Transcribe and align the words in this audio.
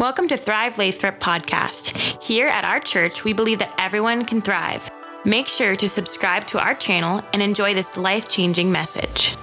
Welcome 0.00 0.28
to 0.28 0.38
Thrive 0.38 0.78
Lathrop 0.78 1.20
podcast. 1.20 2.22
Here 2.22 2.48
at 2.48 2.64
our 2.64 2.80
church, 2.80 3.22
we 3.22 3.34
believe 3.34 3.58
that 3.58 3.74
everyone 3.76 4.24
can 4.24 4.40
thrive. 4.40 4.90
Make 5.26 5.46
sure 5.46 5.76
to 5.76 5.88
subscribe 5.90 6.46
to 6.46 6.58
our 6.58 6.74
channel 6.74 7.20
and 7.34 7.42
enjoy 7.42 7.74
this 7.74 7.98
life 7.98 8.26
changing 8.26 8.72
message. 8.72 9.36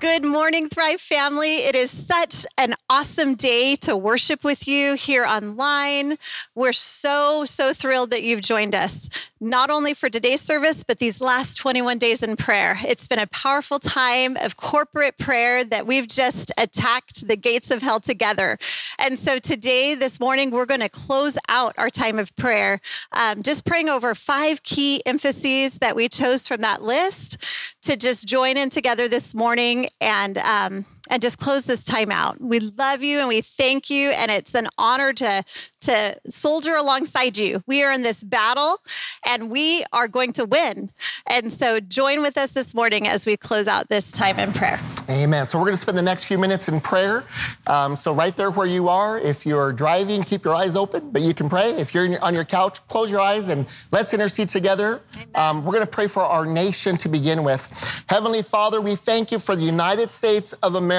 Good 0.00 0.24
morning, 0.24 0.68
Thrive 0.68 1.00
family. 1.00 1.58
It 1.58 1.76
is 1.76 1.92
such 1.92 2.44
an 2.58 2.74
awesome 2.90 3.36
day 3.36 3.76
to 3.82 3.96
worship 3.96 4.42
with 4.42 4.66
you 4.66 4.94
here 4.94 5.24
online. 5.24 6.16
We're 6.56 6.72
so, 6.72 7.44
so 7.44 7.72
thrilled 7.72 8.10
that 8.10 8.24
you've 8.24 8.42
joined 8.42 8.74
us, 8.74 9.27
not 9.40 9.70
only 9.70 9.94
for 9.94 10.08
today's 10.08 10.40
service, 10.40 10.82
but 10.82 10.98
these 10.98 11.20
last 11.20 11.56
21 11.56 11.98
days 11.98 12.22
in 12.22 12.36
prayer. 12.36 12.76
It's 12.84 13.06
been 13.06 13.18
a 13.18 13.26
powerful 13.26 13.78
time 13.78 14.36
of 14.36 14.56
corporate 14.56 15.18
prayer 15.18 15.64
that 15.64 15.86
we've 15.86 16.08
just 16.08 16.52
attacked 16.58 17.28
the 17.28 17.36
gates 17.36 17.70
of 17.70 17.82
hell 17.82 18.00
together. 18.00 18.58
And 18.98 19.18
so 19.18 19.38
today, 19.38 19.94
this 19.94 20.18
morning, 20.18 20.50
we're 20.50 20.66
going 20.66 20.80
to 20.80 20.88
close 20.88 21.38
out 21.48 21.74
our 21.78 21.90
time 21.90 22.18
of 22.18 22.34
prayer, 22.36 22.80
um, 23.12 23.42
just 23.42 23.64
praying 23.64 23.88
over 23.88 24.14
five 24.14 24.62
key 24.62 25.02
emphases 25.06 25.78
that 25.78 25.94
we 25.94 26.08
chose 26.08 26.48
from 26.48 26.60
that 26.62 26.82
list 26.82 27.82
to 27.82 27.96
just 27.96 28.26
join 28.26 28.56
in 28.56 28.70
together 28.70 29.08
this 29.08 29.34
morning 29.34 29.88
and 30.00 30.38
um, 30.38 30.84
and 31.10 31.22
just 31.22 31.38
close 31.38 31.64
this 31.64 31.84
time 31.84 32.10
out. 32.10 32.40
We 32.40 32.60
love 32.60 33.02
you 33.02 33.18
and 33.18 33.28
we 33.28 33.40
thank 33.40 33.90
you, 33.90 34.10
and 34.10 34.30
it's 34.30 34.54
an 34.54 34.68
honor 34.78 35.12
to 35.14 35.44
to 35.80 36.20
soldier 36.28 36.74
alongside 36.74 37.36
you. 37.36 37.62
We 37.66 37.84
are 37.84 37.92
in 37.92 38.02
this 38.02 38.24
battle, 38.24 38.78
and 39.24 39.50
we 39.50 39.84
are 39.92 40.08
going 40.08 40.32
to 40.34 40.44
win. 40.44 40.90
And 41.26 41.52
so, 41.52 41.80
join 41.80 42.20
with 42.22 42.36
us 42.36 42.52
this 42.52 42.74
morning 42.74 43.06
as 43.06 43.26
we 43.26 43.36
close 43.36 43.66
out 43.66 43.88
this 43.88 44.12
time 44.12 44.38
in 44.38 44.52
prayer. 44.52 44.80
Amen. 45.10 45.46
So 45.46 45.58
we're 45.58 45.64
going 45.64 45.74
to 45.74 45.80
spend 45.80 45.96
the 45.96 46.02
next 46.02 46.28
few 46.28 46.36
minutes 46.36 46.68
in 46.68 46.80
prayer. 46.82 47.24
Um, 47.66 47.96
so 47.96 48.12
right 48.12 48.36
there 48.36 48.50
where 48.50 48.66
you 48.66 48.88
are, 48.88 49.18
if 49.18 49.46
you're 49.46 49.72
driving, 49.72 50.22
keep 50.22 50.44
your 50.44 50.54
eyes 50.54 50.76
open, 50.76 51.10
but 51.10 51.22
you 51.22 51.32
can 51.32 51.48
pray. 51.48 51.70
If 51.70 51.94
you're 51.94 52.22
on 52.22 52.34
your 52.34 52.44
couch, 52.44 52.86
close 52.88 53.10
your 53.10 53.20
eyes 53.20 53.48
and 53.48 53.66
let's 53.90 54.12
intercede 54.12 54.50
together. 54.50 55.00
Um, 55.34 55.64
we're 55.64 55.72
going 55.72 55.84
to 55.84 55.90
pray 55.90 56.08
for 56.08 56.22
our 56.22 56.44
nation 56.44 56.98
to 56.98 57.08
begin 57.08 57.42
with. 57.42 58.04
Heavenly 58.10 58.42
Father, 58.42 58.82
we 58.82 58.96
thank 58.96 59.32
you 59.32 59.38
for 59.38 59.56
the 59.56 59.62
United 59.62 60.10
States 60.10 60.52
of 60.54 60.74
America. 60.74 60.97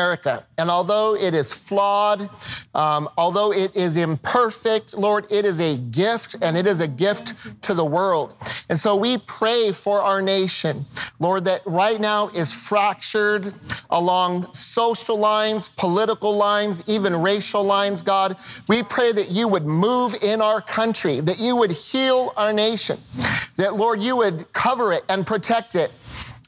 And 0.57 0.69
although 0.69 1.15
it 1.15 1.33
is 1.33 1.67
flawed, 1.67 2.29
um, 2.73 3.09
although 3.17 3.51
it 3.51 3.75
is 3.75 3.97
imperfect, 3.97 4.97
Lord, 4.97 5.25
it 5.31 5.45
is 5.45 5.59
a 5.59 5.77
gift 5.77 6.35
and 6.41 6.57
it 6.57 6.67
is 6.67 6.81
a 6.81 6.87
gift 6.87 7.61
to 7.63 7.73
the 7.73 7.85
world. 7.85 8.37
And 8.69 8.79
so 8.79 8.95
we 8.95 9.17
pray 9.17 9.71
for 9.71 9.99
our 9.99 10.21
nation, 10.21 10.85
Lord, 11.19 11.45
that 11.45 11.61
right 11.65 11.99
now 11.99 12.27
is 12.29 12.67
fractured 12.67 13.51
along 13.89 14.53
social 14.53 15.17
lines, 15.17 15.69
political 15.69 16.35
lines, 16.35 16.83
even 16.87 17.21
racial 17.21 17.63
lines, 17.63 18.01
God. 18.01 18.37
We 18.67 18.83
pray 18.83 19.11
that 19.11 19.29
you 19.31 19.47
would 19.47 19.65
move 19.65 20.15
in 20.23 20.41
our 20.41 20.61
country, 20.61 21.19
that 21.21 21.39
you 21.39 21.55
would 21.55 21.71
heal 21.71 22.33
our 22.37 22.53
nation, 22.53 22.97
that, 23.57 23.75
Lord, 23.75 24.01
you 24.01 24.17
would 24.17 24.51
cover 24.53 24.93
it 24.93 25.01
and 25.09 25.25
protect 25.25 25.75
it. 25.75 25.91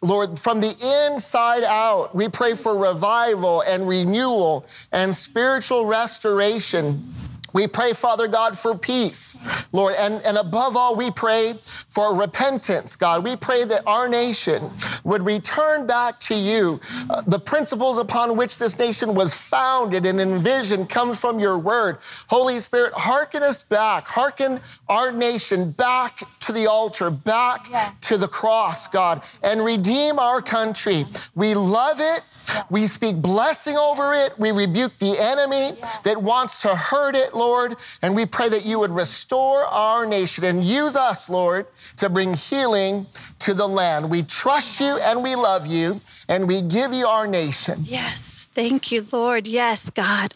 Lord, 0.02 0.40
from 0.40 0.62
the 0.62 1.08
inside 1.12 1.64
out, 1.64 2.16
we 2.16 2.28
pray 2.28 2.54
for 2.54 2.78
revival 2.78 3.62
and 3.68 3.88
renewal 3.88 4.66
and 4.92 5.16
spiritual 5.16 5.86
restoration 5.86 7.14
we 7.54 7.68
pray, 7.68 7.94
Father 7.94 8.28
God, 8.28 8.58
for 8.58 8.78
peace, 8.78 9.36
Lord. 9.74 9.94
And, 10.00 10.22
and 10.26 10.38
above 10.38 10.76
all, 10.76 10.96
we 10.96 11.12
pray 11.12 11.56
for 11.66 12.18
repentance, 12.18 12.96
God. 12.96 13.24
We 13.24 13.36
pray 13.36 13.64
that 13.66 13.82
our 13.86 14.08
nation 14.08 14.70
would 15.04 15.24
return 15.24 15.88
back 15.88 16.20
to 16.22 16.36
you. 16.36 16.80
Uh, 17.10 17.22
the 17.28 17.40
principles 17.40 17.98
upon 17.98 18.38
which 18.38 18.58
this 18.58 18.78
nation 18.80 19.14
was 19.14 19.34
founded 19.50 20.06
and 20.06 20.20
envisioned 20.20 20.90
comes 20.90 21.20
from 21.20 21.40
your 21.40 21.58
word. 21.58 21.98
Holy 22.30 22.56
Spirit, 22.56 22.94
hearken 22.96 23.44
us 23.44 23.64
back, 23.64 24.08
hearken 24.08 24.60
our 24.90 25.12
nation 25.12 25.72
back 25.72 26.20
to 26.42 26.52
the 26.52 26.68
altar, 26.68 27.10
back 27.10 27.68
yeah. 27.70 27.92
to 28.02 28.18
the 28.18 28.28
cross, 28.28 28.88
God, 28.88 29.26
and 29.44 29.64
redeem 29.64 30.20
our 30.20 30.42
country. 30.42 31.04
We 31.36 31.54
love 31.54 31.98
it. 32.00 32.22
We 32.70 32.88
speak 32.88 33.18
blessing 33.18 33.76
over 33.78 34.14
it. 34.14 34.38
We 34.38 34.52
rebuke 34.52 34.98
the 34.98 35.16
enemy 35.20 35.78
that 36.04 36.22
wants 36.22 36.62
to 36.64 36.76
hurt 36.76 37.16
it, 37.16 37.34
Lord. 37.34 37.76
And 38.02 38.16
we 38.16 38.26
pray 38.26 38.50
that 38.50 38.66
you 38.66 38.80
would 38.80 38.92
restore 38.92 39.60
our 39.66 40.06
nation 40.06 40.44
and 40.44 40.64
use 40.64 40.96
us, 40.96 41.30
Lord, 41.30 41.68
to 41.98 42.10
bring 42.10 42.34
healing 42.34 43.06
to 43.40 43.54
the 43.54 43.68
land. 43.68 44.10
We 44.10 44.24
trust 44.24 44.80
you 44.80 44.98
and 45.04 45.24
we 45.24 45.36
love 45.36 45.68
you 45.68 46.00
and 46.30 46.48
we 46.48 46.62
give 46.62 46.94
you 46.94 47.08
our 47.08 47.28
nation. 47.28 47.80
Yes. 47.82 48.41
Thank 48.54 48.92
you, 48.92 49.02
Lord. 49.12 49.48
Yes, 49.48 49.90
God. 49.90 50.34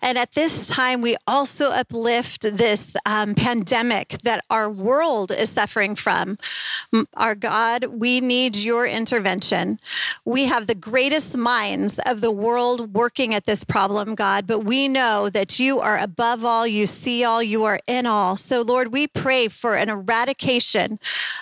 And 0.00 0.16
at 0.16 0.32
this 0.32 0.68
time, 0.68 1.02
we 1.02 1.16
also 1.26 1.70
uplift 1.70 2.42
this 2.56 2.96
um, 3.04 3.34
pandemic 3.34 4.08
that 4.22 4.42
our 4.48 4.70
world 4.70 5.30
is 5.30 5.50
suffering 5.50 5.94
from. 5.94 6.38
Our 7.14 7.34
God, 7.34 7.84
we 7.86 8.22
need 8.22 8.56
your 8.56 8.86
intervention. 8.86 9.78
We 10.24 10.46
have 10.46 10.66
the 10.66 10.74
greatest 10.74 11.36
minds 11.36 12.00
of 12.06 12.22
the 12.22 12.32
world 12.32 12.94
working 12.94 13.34
at 13.34 13.44
this 13.44 13.64
problem, 13.64 14.14
God, 14.14 14.46
but 14.46 14.60
we 14.60 14.88
know 14.88 15.28
that 15.28 15.60
you 15.60 15.80
are 15.80 15.98
above 15.98 16.44
all, 16.44 16.66
you 16.66 16.86
see 16.86 17.24
all, 17.24 17.42
you 17.42 17.64
are 17.64 17.80
in 17.86 18.06
all. 18.06 18.36
So, 18.38 18.62
Lord, 18.62 18.92
we 18.92 19.06
pray 19.06 19.48
for 19.48 19.74
an 19.74 19.90
eradication 19.90 20.98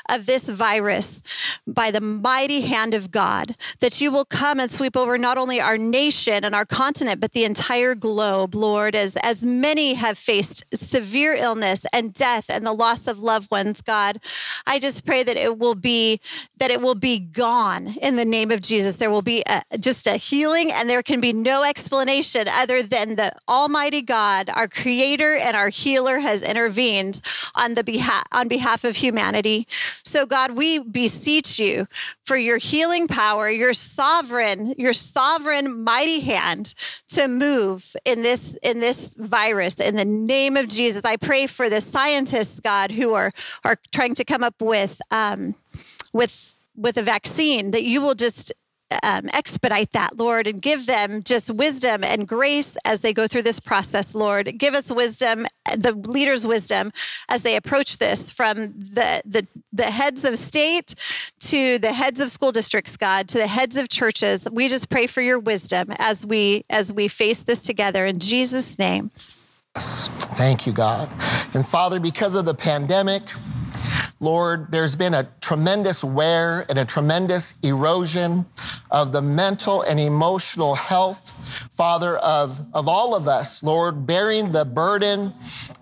of 0.08 0.26
this 0.26 0.48
virus 0.48 1.45
by 1.66 1.90
the 1.90 2.00
mighty 2.00 2.60
hand 2.62 2.94
of 2.94 3.10
God, 3.10 3.56
that 3.80 4.00
you 4.00 4.10
will 4.10 4.24
come 4.24 4.60
and 4.60 4.70
sweep 4.70 4.96
over 4.96 5.18
not 5.18 5.36
only 5.36 5.60
our 5.60 5.76
nation 5.76 6.44
and 6.44 6.54
our 6.54 6.64
continent, 6.64 7.20
but 7.20 7.32
the 7.32 7.44
entire 7.44 7.94
globe, 7.94 8.54
Lord, 8.54 8.94
as, 8.94 9.16
as 9.22 9.44
many 9.44 9.94
have 9.94 10.16
faced 10.16 10.64
severe 10.72 11.34
illness 11.34 11.84
and 11.92 12.14
death 12.14 12.48
and 12.48 12.64
the 12.64 12.72
loss 12.72 13.08
of 13.08 13.18
loved 13.18 13.50
ones, 13.50 13.82
God. 13.82 14.20
I 14.66 14.78
just 14.78 15.06
pray 15.06 15.22
that 15.22 15.36
it 15.36 15.58
will 15.58 15.74
be 15.74 16.20
that 16.58 16.70
it 16.70 16.80
will 16.80 16.94
be 16.94 17.18
gone 17.18 17.88
in 18.00 18.16
the 18.16 18.24
name 18.24 18.50
of 18.50 18.60
Jesus. 18.60 18.96
There 18.96 19.10
will 19.10 19.22
be 19.22 19.42
a, 19.46 19.78
just 19.78 20.06
a 20.06 20.16
healing 20.16 20.72
and 20.72 20.88
there 20.88 21.02
can 21.02 21.20
be 21.20 21.32
no 21.32 21.64
explanation 21.64 22.48
other 22.48 22.82
than 22.82 23.16
the 23.16 23.32
almighty 23.48 24.02
God, 24.02 24.50
our 24.54 24.66
creator 24.66 25.36
and 25.36 25.56
our 25.56 25.68
healer 25.68 26.18
has 26.18 26.42
intervened 26.42 27.20
on 27.54 27.74
the 27.74 27.84
behalf 27.84 28.24
on 28.32 28.48
behalf 28.48 28.84
of 28.84 28.96
humanity. 28.96 29.66
So, 30.06 30.24
God, 30.24 30.56
we 30.56 30.78
beseech 30.78 31.58
you 31.58 31.88
for 32.24 32.36
your 32.36 32.58
healing 32.58 33.08
power, 33.08 33.50
your 33.50 33.72
sovereign, 33.72 34.74
your 34.78 34.92
sovereign 34.92 35.82
mighty 35.82 36.20
hand 36.20 36.66
to 37.08 37.28
move 37.28 37.94
in 38.04 38.22
this 38.22 38.56
in 38.62 38.78
this 38.78 39.16
virus 39.18 39.80
in 39.80 39.96
the 39.96 40.04
name 40.04 40.56
of 40.56 40.68
Jesus. 40.68 41.04
I 41.04 41.16
pray 41.16 41.46
for 41.46 41.68
the 41.68 41.80
scientists, 41.80 42.60
God, 42.60 42.92
who 42.92 43.14
are 43.14 43.32
are 43.64 43.76
trying 43.92 44.14
to 44.14 44.24
come 44.24 44.44
up 44.44 44.62
with 44.62 45.00
um, 45.10 45.54
with 46.12 46.54
with 46.76 46.96
a 46.98 47.02
vaccine 47.02 47.72
that 47.72 47.82
you 47.82 48.00
will 48.00 48.14
just 48.14 48.52
um, 49.02 49.28
expedite 49.32 49.92
that, 49.92 50.16
Lord, 50.16 50.46
and 50.46 50.60
give 50.60 50.86
them 50.86 51.22
just 51.22 51.50
wisdom 51.50 52.04
and 52.04 52.26
grace 52.26 52.76
as 52.84 53.00
they 53.00 53.12
go 53.12 53.26
through 53.26 53.42
this 53.42 53.60
process, 53.60 54.14
Lord. 54.14 54.58
Give 54.58 54.74
us 54.74 54.90
wisdom, 54.90 55.46
the 55.64 55.92
leaders' 55.92 56.46
wisdom 56.46 56.92
as 57.28 57.42
they 57.42 57.56
approach 57.56 57.98
this 57.98 58.30
from 58.30 58.72
the, 58.78 59.22
the, 59.24 59.46
the 59.72 59.84
heads 59.84 60.24
of 60.24 60.38
state 60.38 60.94
to 61.40 61.78
the 61.78 61.92
heads 61.92 62.20
of 62.20 62.30
school 62.30 62.52
districts, 62.52 62.96
God, 62.96 63.28
to 63.28 63.38
the 63.38 63.46
heads 63.46 63.76
of 63.76 63.88
churches. 63.88 64.48
We 64.50 64.68
just 64.68 64.88
pray 64.88 65.06
for 65.06 65.20
your 65.20 65.38
wisdom 65.38 65.92
as 65.98 66.26
we 66.26 66.64
as 66.70 66.92
we 66.92 67.08
face 67.08 67.42
this 67.42 67.62
together 67.62 68.06
in 68.06 68.18
Jesus' 68.18 68.78
name. 68.78 69.10
Thank 69.76 70.66
you, 70.66 70.72
God. 70.72 71.10
And 71.54 71.64
Father, 71.64 72.00
because 72.00 72.34
of 72.34 72.46
the 72.46 72.54
pandemic, 72.54 73.22
Lord, 74.18 74.72
there's 74.72 74.96
been 74.96 75.12
a 75.12 75.28
tremendous 75.42 76.02
wear 76.02 76.64
and 76.70 76.78
a 76.78 76.86
tremendous 76.86 77.52
erosion 77.62 78.46
of 78.90 79.12
the 79.12 79.20
mental 79.20 79.82
and 79.82 80.00
emotional 80.00 80.74
health, 80.74 81.32
Father, 81.70 82.16
of, 82.18 82.64
of 82.72 82.88
all 82.88 83.14
of 83.14 83.28
us, 83.28 83.62
Lord, 83.62 84.06
bearing 84.06 84.52
the 84.52 84.64
burden 84.64 85.34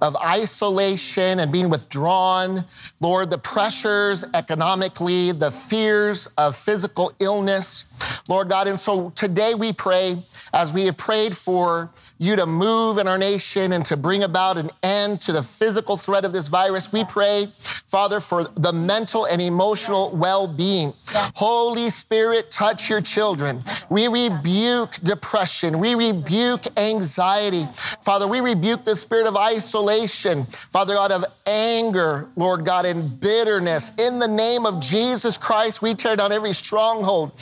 of 0.02 0.16
isolation 0.16 1.38
and 1.38 1.52
being 1.52 1.70
withdrawn. 1.70 2.64
Lord, 3.00 3.30
the 3.30 3.38
pressures 3.38 4.24
economically, 4.34 5.30
the 5.30 5.52
fears 5.52 6.26
of 6.36 6.56
physical 6.56 7.12
illness. 7.20 7.84
Lord 8.28 8.48
God, 8.48 8.68
and 8.68 8.78
so 8.78 9.10
today 9.10 9.54
we 9.54 9.72
pray 9.72 10.22
as 10.52 10.72
we 10.72 10.86
have 10.86 10.96
prayed 10.96 11.36
for 11.36 11.90
you 12.18 12.36
to 12.36 12.46
move 12.46 12.98
in 12.98 13.08
our 13.08 13.18
nation 13.18 13.72
and 13.72 13.84
to 13.84 13.96
bring 13.96 14.22
about 14.22 14.56
an 14.56 14.70
end 14.82 15.20
to 15.22 15.32
the 15.32 15.42
physical 15.42 15.96
threat 15.96 16.24
of 16.24 16.32
this 16.32 16.48
virus, 16.48 16.92
we 16.92 17.04
pray, 17.04 17.52
Father, 17.58 18.20
for 18.20 18.44
the 18.44 18.72
mental 18.72 19.26
and 19.26 19.42
emotional 19.42 20.10
well 20.14 20.46
being. 20.46 20.92
Holy 21.34 21.90
Spirit, 21.90 22.50
touch 22.50 22.88
your 22.88 23.00
children. 23.00 23.60
We 23.90 24.06
rebuke 24.08 24.92
depression, 25.02 25.80
we 25.80 25.94
rebuke 25.94 26.62
anxiety. 26.78 27.64
Father, 27.74 28.28
we 28.28 28.40
rebuke 28.40 28.84
the 28.84 28.94
spirit 28.94 29.26
of 29.26 29.36
isolation, 29.36 30.44
Father 30.44 30.94
God, 30.94 31.10
of 31.10 31.24
anger, 31.46 32.28
Lord 32.36 32.64
God, 32.64 32.86
and 32.86 33.20
bitterness. 33.20 33.90
In 33.98 34.18
the 34.18 34.28
name 34.28 34.66
of 34.66 34.80
Jesus 34.80 35.36
Christ, 35.36 35.82
we 35.82 35.94
tear 35.94 36.16
down 36.16 36.32
every 36.32 36.52
stronghold, 36.52 37.32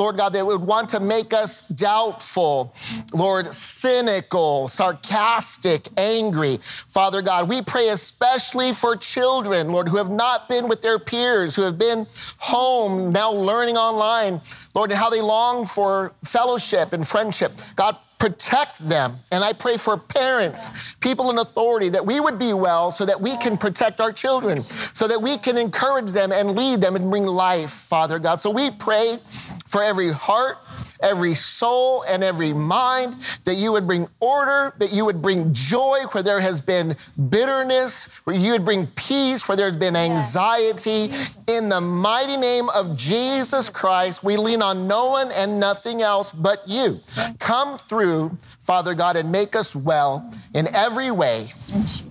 Lord 0.00 0.16
God, 0.16 0.32
that 0.32 0.46
would 0.46 0.62
want 0.62 0.88
to 0.88 1.00
make 1.00 1.34
us 1.34 1.60
doubtful, 1.60 2.72
Lord, 3.12 3.46
cynical, 3.48 4.66
sarcastic, 4.68 5.88
angry. 5.98 6.56
Father 6.62 7.20
God, 7.20 7.50
we 7.50 7.60
pray 7.60 7.88
especially 7.88 8.72
for 8.72 8.96
children, 8.96 9.68
Lord, 9.68 9.90
who 9.90 9.98
have 9.98 10.08
not 10.08 10.48
been 10.48 10.68
with 10.68 10.80
their 10.80 10.98
peers, 10.98 11.54
who 11.54 11.64
have 11.64 11.78
been 11.78 12.06
home, 12.38 13.12
now 13.12 13.30
learning 13.30 13.76
online, 13.76 14.40
Lord, 14.74 14.90
and 14.90 14.98
how 14.98 15.10
they 15.10 15.20
long 15.20 15.66
for 15.66 16.14
fellowship 16.24 16.94
and 16.94 17.06
friendship. 17.06 17.52
God, 17.76 17.94
protect 18.20 18.78
them. 18.88 19.18
And 19.32 19.42
I 19.42 19.52
pray 19.52 19.76
for 19.76 19.96
parents, 19.96 20.94
people 20.96 21.30
in 21.30 21.38
authority, 21.38 21.88
that 21.88 22.04
we 22.04 22.20
would 22.20 22.38
be 22.38 22.52
well 22.52 22.90
so 22.90 23.04
that 23.06 23.20
we 23.20 23.36
can 23.38 23.56
protect 23.56 24.00
our 24.00 24.12
children, 24.12 24.60
so 24.60 25.08
that 25.08 25.20
we 25.20 25.38
can 25.38 25.58
encourage 25.58 26.12
them 26.12 26.30
and 26.30 26.56
lead 26.56 26.80
them 26.80 26.94
and 26.94 27.10
bring 27.10 27.24
life, 27.24 27.70
Father 27.70 28.18
God. 28.18 28.38
So 28.38 28.50
we 28.50 28.70
pray 28.70 29.18
for 29.66 29.82
every 29.82 30.12
heart 30.12 30.58
every 31.02 31.34
soul 31.34 32.04
and 32.10 32.22
every 32.22 32.52
mind, 32.52 33.14
that 33.44 33.54
you 33.56 33.72
would 33.72 33.86
bring 33.86 34.06
order, 34.20 34.74
that 34.78 34.92
you 34.92 35.04
would 35.04 35.22
bring 35.22 35.52
joy 35.52 35.98
where 36.12 36.22
there 36.22 36.40
has 36.40 36.60
been 36.60 36.94
bitterness, 37.28 38.20
where 38.24 38.36
you 38.36 38.52
would 38.52 38.64
bring 38.64 38.86
peace 38.88 39.48
where 39.48 39.56
there's 39.56 39.76
been 39.76 39.96
anxiety. 39.96 41.10
In 41.48 41.68
the 41.68 41.80
mighty 41.80 42.36
name 42.36 42.68
of 42.76 42.96
Jesus 42.96 43.68
Christ, 43.68 44.22
we 44.22 44.36
lean 44.36 44.62
on 44.62 44.86
no 44.86 45.10
one 45.10 45.30
and 45.32 45.58
nothing 45.58 46.02
else 46.02 46.32
but 46.32 46.62
you. 46.66 47.00
Come 47.38 47.78
through, 47.78 48.36
Father 48.60 48.94
God, 48.94 49.16
and 49.16 49.32
make 49.32 49.56
us 49.56 49.74
well 49.74 50.30
in 50.54 50.66
every 50.74 51.10
way. 51.10 51.46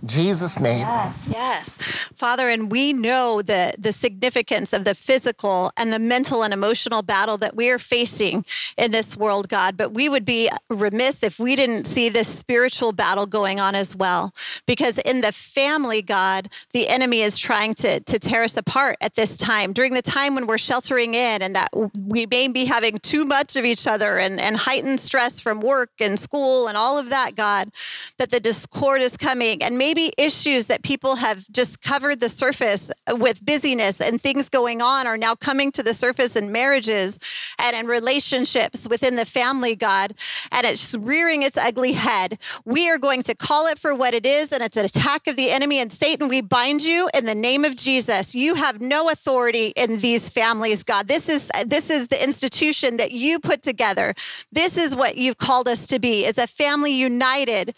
Jesus' 0.06 0.60
name. 0.60 0.80
Yes, 0.80 1.28
yes. 1.32 2.10
Father, 2.16 2.50
and 2.50 2.72
we 2.72 2.94
know 2.94 3.42
the, 3.42 3.74
the 3.78 3.92
significance 3.92 4.74
of 4.74 4.84
the 4.84 4.96
physical 4.96 5.72
and 5.78 5.92
the 5.92 6.00
mental 6.00 6.44
and 6.44 6.54
emotional 6.54 7.02
battle 7.02 7.38
that 7.38 7.56
we 7.56 7.70
are 7.70 7.80
facing 7.80 8.46
in 8.78 8.92
this 8.92 9.18
world, 9.18 9.50
God, 9.50 9.78
but 9.78 9.94
we 9.94 10.10
would 10.10 10.26
be 10.26 10.50
remiss 10.70 11.24
if 11.24 11.40
we 11.40 11.56
didn't 11.56 11.86
see 11.86 12.10
this 12.10 12.28
spiritual 12.28 12.92
battle 12.92 13.26
going 13.26 13.60
on 13.60 13.76
as 13.76 13.96
well. 13.96 14.34
Because 14.66 14.98
in 15.00 15.22
the 15.22 15.32
family, 15.32 16.02
God, 16.02 16.50
the 16.72 16.88
enemy 16.88 17.22
is 17.22 17.38
trying 17.38 17.74
to, 17.76 18.00
to 18.00 18.20
tear 18.20 18.44
us 18.44 18.56
apart 18.58 18.98
at 19.02 19.16
this 19.16 19.38
time, 19.38 19.74
during 19.74 19.94
the 19.94 20.02
time 20.02 20.36
when 20.36 20.48
we're 20.48 20.58
sheltering 20.58 21.16
in 21.16 21.42
and 21.42 21.56
that 21.56 21.70
we 21.98 22.26
may 22.26 22.48
be 22.48 22.66
having 22.66 23.00
too 23.00 23.26
much 23.26 23.56
of 23.56 23.66
each 23.66 23.88
other 23.88 24.18
and, 24.18 24.40
and 24.40 24.58
heightened 24.58 25.00
stress 25.00 25.40
from 25.40 25.60
work 25.60 25.92
and 26.00 26.20
school 26.20 26.68
and 26.68 26.78
all 26.78 26.98
of 26.98 27.10
that, 27.10 27.36
God, 27.36 27.72
that 28.18 28.30
the 28.30 28.40
discord 28.40 29.02
is 29.02 29.18
coming 29.18 29.49
and 29.62 29.78
maybe 29.78 30.12
issues 30.18 30.68
that 30.68 30.84
people 30.84 31.18
have 31.18 31.46
just 31.52 31.82
covered 31.82 32.20
the 32.20 32.30
surface 32.30 32.92
with 33.10 33.44
busyness 33.44 34.00
and 34.00 34.22
things 34.22 34.50
going 34.50 34.82
on 34.82 35.08
are 35.08 35.18
now 35.18 35.36
coming 35.36 35.72
to 35.72 35.84
the 35.84 35.94
surface 35.94 36.36
in 36.36 36.52
marriages 36.52 37.56
and 37.60 37.76
in 37.76 37.88
relationships 37.88 38.88
within 38.88 39.16
the 39.16 39.26
family, 39.26 39.76
God, 39.76 40.14
and 40.52 40.66
it's 40.66 40.96
rearing 40.96 41.44
its 41.44 41.58
ugly 41.58 41.94
head. 41.94 42.40
We 42.66 42.90
are 42.90 42.98
going 42.98 43.24
to 43.24 43.36
call 43.36 43.68
it 43.68 43.80
for 43.80 43.96
what 43.96 44.14
it 44.14 44.26
is, 44.26 44.52
and 44.52 44.64
it's 44.64 44.78
an 44.78 44.86
attack 44.86 45.28
of 45.28 45.36
the 45.36 45.52
enemy. 45.52 45.80
And 45.80 45.92
Satan, 45.92 46.28
we 46.28 46.42
bind 46.42 46.84
you 46.84 47.10
in 47.14 47.26
the 47.26 47.36
name 47.36 47.66
of 47.66 47.76
Jesus. 47.76 48.36
You 48.36 48.56
have 48.56 48.80
no 48.82 49.10
authority 49.10 49.74
in 49.76 50.00
these 50.00 50.30
families, 50.30 50.84
God. 50.84 51.08
This 51.08 51.30
is 51.30 51.52
this 51.66 51.90
is 51.90 52.08
the 52.08 52.24
institution 52.24 52.98
that 52.98 53.12
you 53.12 53.40
put 53.40 53.62
together. 53.62 54.14
This 54.52 54.78
is 54.78 54.96
what 54.96 55.18
you've 55.18 55.38
called 55.38 55.68
us 55.68 55.88
to 55.88 56.00
be: 56.00 56.26
is 56.26 56.38
a 56.38 56.48
family 56.48 56.94
united 56.94 57.74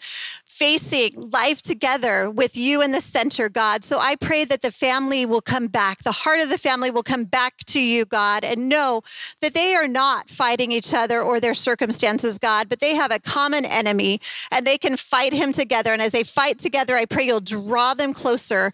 facing 0.62 1.12
life 1.32 1.60
together 1.60 2.30
with 2.30 2.56
you 2.56 2.80
in 2.82 2.92
the 2.92 3.00
center, 3.00 3.48
God. 3.48 3.82
So 3.82 3.98
I 3.98 4.14
pray 4.14 4.44
that 4.44 4.62
the 4.62 4.70
family 4.70 5.26
will 5.26 5.40
come 5.40 5.66
back. 5.66 6.04
The 6.04 6.12
heart 6.12 6.38
of 6.38 6.50
the 6.50 6.56
family 6.56 6.88
will 6.88 7.02
come 7.02 7.24
back 7.24 7.56
to 7.66 7.82
you, 7.82 8.04
God, 8.04 8.44
and 8.44 8.68
know 8.68 9.02
that 9.40 9.54
they 9.54 9.74
are 9.74 9.88
not 9.88 10.30
fighting 10.30 10.70
each 10.70 10.94
other 10.94 11.20
or 11.20 11.40
their 11.40 11.54
circumstances, 11.54 12.38
God, 12.38 12.68
but 12.68 12.78
they 12.78 12.94
have 12.94 13.10
a 13.10 13.18
common 13.18 13.64
enemy 13.64 14.20
and 14.52 14.64
they 14.64 14.78
can 14.78 14.96
fight 14.96 15.32
him 15.32 15.52
together. 15.52 15.92
And 15.92 16.00
as 16.00 16.12
they 16.12 16.22
fight 16.22 16.60
together, 16.60 16.96
I 16.96 17.06
pray 17.06 17.24
you'll 17.24 17.40
draw 17.40 17.94
them 17.94 18.14
closer 18.14 18.72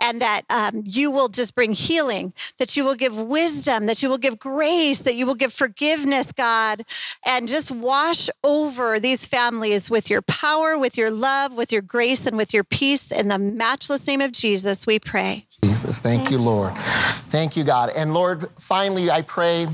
and 0.00 0.20
that 0.20 0.42
um, 0.50 0.82
you 0.84 1.10
will 1.10 1.28
just 1.28 1.54
bring 1.54 1.72
healing, 1.72 2.32
that 2.58 2.76
you 2.76 2.84
will 2.84 2.94
give 2.94 3.20
wisdom, 3.20 3.86
that 3.86 4.02
you 4.02 4.08
will 4.08 4.18
give 4.18 4.38
grace, 4.38 5.00
that 5.00 5.14
you 5.14 5.26
will 5.26 5.34
give 5.34 5.52
forgiveness, 5.52 6.32
God, 6.32 6.82
and 7.24 7.48
just 7.48 7.70
wash 7.70 8.30
over 8.44 8.98
these 8.98 9.26
families 9.26 9.90
with 9.90 10.08
your 10.08 10.22
power, 10.22 10.78
with 10.78 10.96
your 10.96 11.10
love 11.10 11.56
with 11.56 11.72
your 11.72 11.82
grace, 11.82 12.26
and 12.26 12.36
with 12.36 12.54
your 12.54 12.64
peace. 12.64 13.10
In 13.10 13.28
the 13.28 13.38
matchless 13.38 14.06
name 14.06 14.20
of 14.20 14.32
Jesus, 14.32 14.86
we 14.86 14.98
pray. 14.98 15.46
Jesus, 15.62 16.00
thank, 16.00 16.30
you, 16.30 16.38
Lord. 16.38 16.74
Thank 16.74 17.56
you, 17.56 17.64
God. 17.64 17.90
And 17.96 18.14
Lord, 18.14 18.46
finally, 18.58 19.10
I 19.10 19.22
pray, 19.22 19.66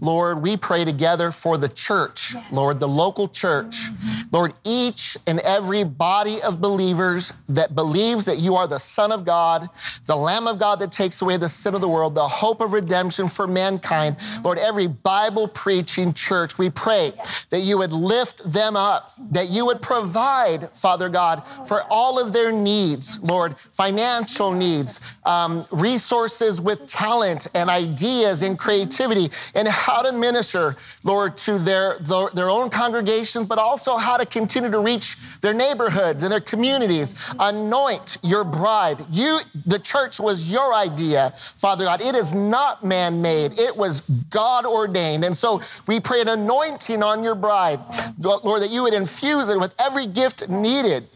Lord, 0.00 0.42
we 0.42 0.56
pray 0.56 0.84
together 0.84 1.30
for 1.30 1.56
the 1.56 1.68
church. 1.68 2.34
Lord, 2.50 2.80
the 2.80 2.88
local 2.88 3.28
church. 3.28 3.90
Mm-hmm. 3.90 4.11
Lord, 4.32 4.54
each 4.64 5.18
and 5.26 5.38
every 5.40 5.84
body 5.84 6.38
of 6.46 6.60
believers 6.60 7.34
that 7.48 7.74
believes 7.74 8.24
that 8.24 8.38
you 8.38 8.54
are 8.54 8.66
the 8.66 8.78
Son 8.78 9.12
of 9.12 9.26
God, 9.26 9.68
the 10.06 10.16
Lamb 10.16 10.46
of 10.46 10.58
God 10.58 10.80
that 10.80 10.90
takes 10.90 11.20
away 11.20 11.36
the 11.36 11.50
sin 11.50 11.74
of 11.74 11.82
the 11.82 11.88
world, 11.88 12.14
the 12.14 12.22
hope 12.22 12.62
of 12.62 12.72
redemption 12.72 13.28
for 13.28 13.46
mankind. 13.46 14.16
Lord, 14.42 14.58
every 14.58 14.86
Bible 14.86 15.48
preaching 15.48 16.14
church, 16.14 16.56
we 16.56 16.70
pray 16.70 17.10
that 17.50 17.60
you 17.60 17.76
would 17.76 17.92
lift 17.92 18.50
them 18.50 18.74
up, 18.74 19.12
that 19.32 19.50
you 19.50 19.66
would 19.66 19.82
provide, 19.82 20.70
Father 20.70 21.10
God, 21.10 21.46
for 21.68 21.82
all 21.90 22.18
of 22.18 22.32
their 22.32 22.50
needs, 22.50 23.20
Lord, 23.22 23.56
financial 23.56 24.52
needs, 24.52 25.18
um, 25.26 25.66
resources 25.70 26.60
with 26.60 26.86
talent 26.86 27.48
and 27.54 27.68
ideas 27.68 28.42
and 28.42 28.58
creativity, 28.58 29.28
and 29.54 29.68
how 29.68 30.00
to 30.02 30.16
minister, 30.16 30.76
Lord, 31.04 31.36
to 31.38 31.58
their, 31.58 31.98
their, 31.98 32.28
their 32.34 32.48
own 32.48 32.70
congregations, 32.70 33.46
but 33.46 33.58
also 33.58 33.98
how 33.98 34.16
to 34.16 34.21
continue 34.30 34.70
to 34.70 34.80
reach 34.80 35.40
their 35.40 35.54
neighborhoods 35.54 36.22
and 36.22 36.32
their 36.32 36.40
communities. 36.40 37.34
Anoint 37.38 38.18
your 38.22 38.44
bride. 38.44 38.96
You, 39.10 39.38
the 39.66 39.78
church 39.78 40.20
was 40.20 40.50
your 40.50 40.74
idea, 40.74 41.30
Father 41.56 41.84
God. 41.84 42.02
It 42.02 42.14
is 42.14 42.32
not 42.32 42.84
man 42.84 43.22
made, 43.22 43.52
it 43.58 43.76
was 43.76 44.00
God 44.30 44.66
ordained. 44.66 45.24
And 45.24 45.36
so 45.36 45.60
we 45.86 46.00
pray 46.00 46.20
an 46.20 46.28
anointing 46.28 47.02
on 47.02 47.24
your 47.24 47.34
bride, 47.34 47.78
Lord, 48.20 48.62
that 48.62 48.70
you 48.70 48.82
would 48.82 48.94
infuse 48.94 49.48
it 49.48 49.58
with 49.58 49.74
every 49.80 50.06
gift 50.06 50.48
needed 50.48 50.72
needed 50.82 51.06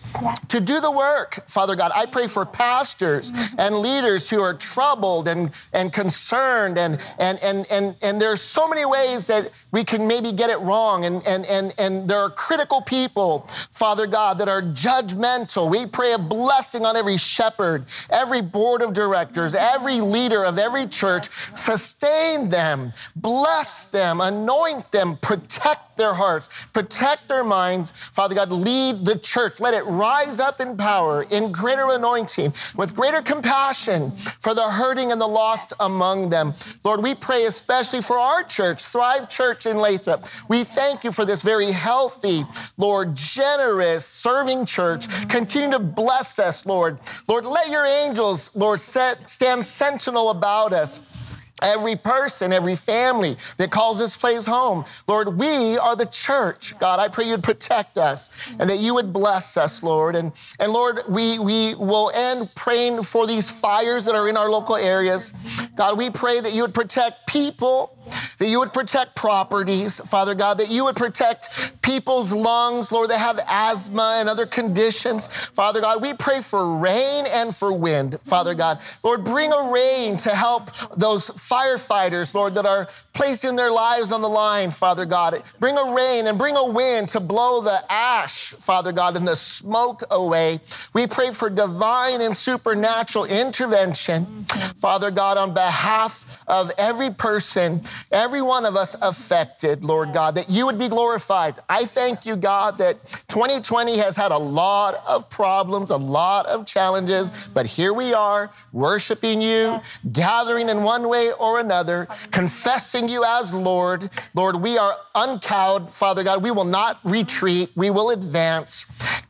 to 0.49 0.61
do 0.61 0.81
the 0.81 0.91
work, 0.91 1.35
Father 1.47 1.77
God. 1.77 1.91
I 1.95 2.07
pray 2.07 2.27
for 2.27 2.47
pastors 2.47 3.33
and 3.59 3.77
leaders 3.77 4.31
who 4.31 4.41
are 4.41 4.55
troubled 4.55 5.29
and, 5.29 5.51
and 5.75 5.93
concerned, 5.93 6.79
and, 6.79 6.99
and, 7.19 7.39
and, 7.45 7.67
and, 7.71 7.97
and 8.03 8.21
there's 8.21 8.41
so 8.41 8.69
many 8.69 8.87
ways 8.87 9.27
that 9.27 9.51
we 9.77 9.85
can 9.85 10.09
maybe 10.09 10.33
get 10.33 10.49
it 10.49 10.59
wrong, 10.63 11.05
and, 11.05 11.23
and, 11.29 11.45
and, 11.51 11.75
and 11.79 12.09
there 12.09 12.17
are 12.17 12.31
critical 12.31 12.81
people, 12.81 13.41
Father 13.51 14.07
God, 14.07 14.39
that 14.39 14.49
are 14.49 14.63
judgmental. 14.63 15.71
We 15.71 15.85
pray 15.85 16.15
a 16.15 16.19
blessing 16.19 16.87
on 16.87 16.97
every 16.97 17.19
shepherd, 17.19 17.85
every 18.11 18.41
board 18.41 18.81
of 18.81 18.95
directors, 18.95 19.55
every 19.55 20.01
leader 20.01 20.47
of 20.47 20.59
every 20.59 20.87
church. 20.87 21.29
Sustain 21.29 22.49
them, 22.49 22.91
bless 23.17 23.85
them, 23.85 24.23
anoint 24.23 24.91
them, 24.93 25.19
protect 25.21 25.87
their 25.97 26.15
hearts, 26.15 26.67
protect 26.73 27.29
their 27.29 27.45
minds. 27.45 27.91
Father 27.91 28.35
God, 28.35 28.51
lead 28.51 29.01
the 29.01 29.19
church. 29.19 29.61
Let 29.61 29.75
it 29.75 29.85
rise 29.85 30.41
up 30.41 30.61
in 30.61 30.77
power, 30.77 31.25
in 31.31 31.53
greater 31.53 31.87
anointing, 31.91 32.53
with 32.77 32.95
greater 32.95 33.21
compassion 33.21 34.11
for 34.13 34.55
the 34.55 34.71
hurting 34.71 35.13
and 35.13 35.21
the 35.21 35.27
lost 35.27 35.73
among 35.81 36.31
them. 36.31 36.53
Lord, 36.85 37.03
we 37.03 37.15
pray 37.15 37.45
especially 37.45 38.01
for 38.01 38.17
our 38.17 38.43
church, 38.43 38.83
Thrive 38.83 39.29
Church 39.29 39.66
in 39.67 39.79
Lathrop. 39.79 40.27
We 40.49 40.65
thank 40.65 41.05
you 41.05 41.13
for 41.13 41.25
this 41.25 41.43
very 41.43 41.71
healthy, 41.71 42.43
Lord, 42.77 43.15
generous, 43.15 44.07
serving 44.07 44.67
church. 44.67 45.29
Continue 45.29 45.71
to 45.73 45.79
bless 45.79 46.39
us, 46.39 46.67
Lord. 46.67 46.99
Lord, 47.29 47.45
let 47.45 47.71
your 47.71 47.87
angels, 48.05 48.51
Lord, 48.55 48.81
set, 48.81 49.29
stand 49.31 49.65
sentinel 49.65 50.31
about 50.31 50.73
us 50.73 51.23
every 51.63 51.97
person, 51.97 52.53
every 52.53 52.75
family 52.75 53.37
that 53.57 53.71
calls 53.71 53.99
this 53.99 54.17
place 54.17 54.45
home. 54.45 54.85
Lord, 55.07 55.39
we 55.39 55.79
are 55.79 55.97
the 55.97 56.07
church. 56.07 56.79
God, 56.79 57.01
I 57.01 57.09
pray 57.09 57.29
you'd 57.29 57.43
protect 57.43 57.99
us 57.99 58.55
and 58.61 58.69
that 58.69 58.79
you 58.79 58.95
would 58.95 59.13
bless 59.13 59.57
us, 59.57 59.83
Lord. 59.83 60.17
And, 60.17 60.33
and 60.61 60.73
Lord, 60.73 61.01
we, 61.09 61.39
we 61.39 61.75
will 61.75 62.11
end 62.15 62.51
praying 62.55 63.03
for 63.03 63.27
these 63.27 63.51
fires 63.51 64.05
that 64.05 64.15
are 64.15 64.29
in 64.29 64.37
our 64.37 64.51
local 64.51 64.77
areas. 64.77 65.33
God, 65.77 65.99
we 65.99 66.11
pray 66.11 66.41
that 66.41 66.55
you 66.55 66.63
would 66.63 66.75
protect 66.75 67.27
people 67.27 67.96
that 68.39 68.49
you 68.49 68.59
would 68.59 68.73
protect 68.73 69.15
properties, 69.17 70.01
Father 70.09 70.35
God, 70.35 70.59
that 70.59 70.71
you 70.71 70.85
would 70.85 70.97
protect 70.97 71.83
people's 71.83 72.33
lungs, 72.33 72.91
Lord, 72.91 73.11
that 73.11 73.19
have 73.19 73.39
asthma 73.49 74.17
and 74.19 74.29
other 74.29 74.47
conditions. 74.47 75.27
Father 75.27 75.81
God, 75.81 76.03
we 76.03 76.13
pray 76.15 76.41
for 76.41 76.77
rain 76.79 77.25
and 77.29 77.55
for 77.55 77.73
wind, 77.73 78.19
Father 78.21 78.55
God. 78.55 78.79
Lord, 79.03 79.25
bring 79.25 79.53
a 79.53 79.71
rain 79.71 80.17
to 80.19 80.31
help 80.31 80.71
those 80.97 81.31
firefighters, 81.31 82.35
Lord, 82.35 82.55
that 82.55 82.67
are 82.67 82.89
placing 83.15 83.57
their 83.57 83.71
lives 83.71 84.13
on 84.13 84.21
the 84.21 84.29
line, 84.29 84.71
Father 84.71 85.07
God. 85.07 85.43
Bring 85.59 85.77
a 85.77 85.95
rain 85.95 86.27
and 86.27 86.39
bring 86.39 86.57
a 86.57 86.71
wind 86.71 87.09
to 87.11 87.21
blow 87.21 87.63
the 87.63 87.79
ash, 87.89 88.53
Father 88.53 88.93
God, 88.93 89.17
and 89.17 89.27
the 89.27 89.37
smoke 89.37 90.03
away. 90.11 90.61
We 90.95 91.07
pray 91.07 91.31
for 91.33 91.49
divine 91.49 92.21
and 92.21 92.37
supernatural 92.37 93.25
intervention, 93.25 94.45
Father 94.77 95.11
God, 95.11 95.39
on 95.39 95.55
behalf 95.55 96.43
of 96.49 96.71
every 96.79 97.11
person, 97.11 97.81
every 98.13 98.43
one 98.43 98.65
of 98.65 98.77
us 98.77 98.97
affected, 99.03 99.85
Lord 99.85 100.13
God, 100.13 100.35
that 100.37 100.49
you 100.49 100.67
would 100.67 100.79
be 100.79 100.89
glorified. 100.89 101.55
I 101.69 101.85
thank 101.85 102.27
you, 102.27 102.37
God, 102.37 102.79
that 102.79 102.99
2020 103.29 103.99
has 103.99 104.17
had 104.17 104.33
a 104.33 104.39
lot 104.39 104.95
of 105.09 105.29
problems, 105.31 105.91
a 105.91 105.97
lot 105.97 106.47
of 106.47 106.67
challenges, 106.67 107.49
but 107.53 107.67
here 107.67 107.93
we 107.93 108.15
are 108.15 108.51
worshiping 108.73 109.43
you, 109.43 109.81
gathering 110.13 110.69
in 110.69 110.83
one 110.83 111.09
way 111.09 111.31
or 111.41 111.61
another, 111.61 112.07
confessing 112.31 113.09
you 113.09 113.25
as 113.27 113.53
Lord. 113.53 114.11
Lord, 114.35 114.57
we 114.57 114.79
are 114.79 114.97
uncowed, 115.15 115.91
Father 115.91 116.23
God. 116.23 116.43
We 116.43 116.51
will 116.51 116.65
not 116.65 117.01
retreat, 117.05 117.71
we 117.75 117.91
will 117.91 118.11
advance 118.11 118.87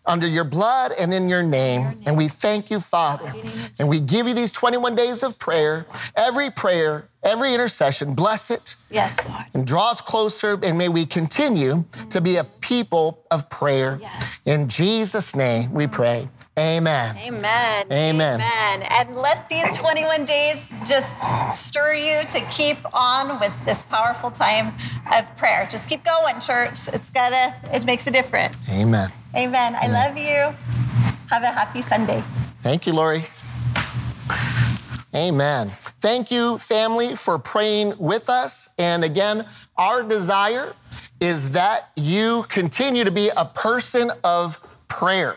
under 0.07 0.27
your 0.27 0.45
blood 0.45 0.93
and 1.01 1.13
in 1.13 1.29
your 1.29 1.43
name. 1.43 1.99
And 2.07 2.17
we 2.17 2.29
thank 2.29 2.71
you, 2.71 2.81
Father. 2.81 3.33
And 3.79 3.89
we 3.89 4.01
give 4.01 4.27
you 4.27 4.35
these 4.35 4.53
21 4.53 4.95
days 4.95 5.23
of 5.23 5.39
prayer. 5.39 5.87
Every 6.17 6.51
prayer, 6.51 7.09
every 7.25 7.55
intercession, 7.55 8.15
bless 8.15 8.51
it. 8.51 8.77
Yes, 8.91 9.29
Lord. 9.29 9.45
And 9.55 9.67
draw 9.67 9.91
us 9.91 10.01
closer, 10.01 10.59
and 10.65 10.79
may 10.79 10.89
we 10.89 11.05
continue 11.05 11.85
to 12.11 12.21
be 12.21 12.37
a 12.37 12.45
people 12.45 13.25
of 13.31 13.51
prayer. 13.51 13.99
Yes. 14.01 14.41
In 14.47 14.69
Jesus' 14.69 15.35
name 15.35 15.73
we 15.73 15.87
pray. 15.87 16.29
Amen. 16.59 17.15
Amen. 17.19 17.87
Amen. 17.93 18.41
Amen. 18.41 18.89
And 18.93 19.15
let 19.15 19.47
these 19.51 19.77
21 19.77 20.25
days 20.25 20.71
just 20.89 21.13
stir 21.55 21.93
you 21.93 22.27
to 22.29 22.41
keep 22.51 22.79
on 22.95 23.39
with 23.41 23.53
this 23.67 23.85
powerful 23.85 24.31
time 24.31 24.69
of 25.15 25.37
prayer. 25.37 25.67
Just 25.71 25.87
keep 25.87 26.03
going, 26.03 26.41
church. 26.41 26.89
It's 26.89 27.11
gotta, 27.11 27.55
it 27.75 27.85
makes 27.85 28.07
a 28.07 28.11
difference. 28.11 28.73
Amen. 28.81 29.11
Amen. 29.35 29.75
I 29.77 29.89
love 29.89 30.17
you. 30.17 30.57
Have 31.29 31.43
a 31.43 31.49
happy 31.49 31.83
Sunday. 31.83 32.25
Thank 32.63 32.87
you, 32.87 32.95
Lori. 32.95 33.25
Amen. 35.15 35.73
Thank 36.01 36.31
you, 36.31 36.57
family, 36.57 37.17
for 37.17 37.39
praying 37.39 37.93
with 37.99 38.31
us. 38.31 38.71
And 38.79 39.05
again, 39.05 39.47
our 39.77 40.03
desire 40.03 40.75
is 41.21 41.51
that 41.51 41.91
you 41.97 42.47
continue 42.49 43.05
to 43.05 43.11
be 43.11 43.31
a 43.37 43.45
person 43.45 44.11
of 44.25 44.59
prayer. 44.89 45.37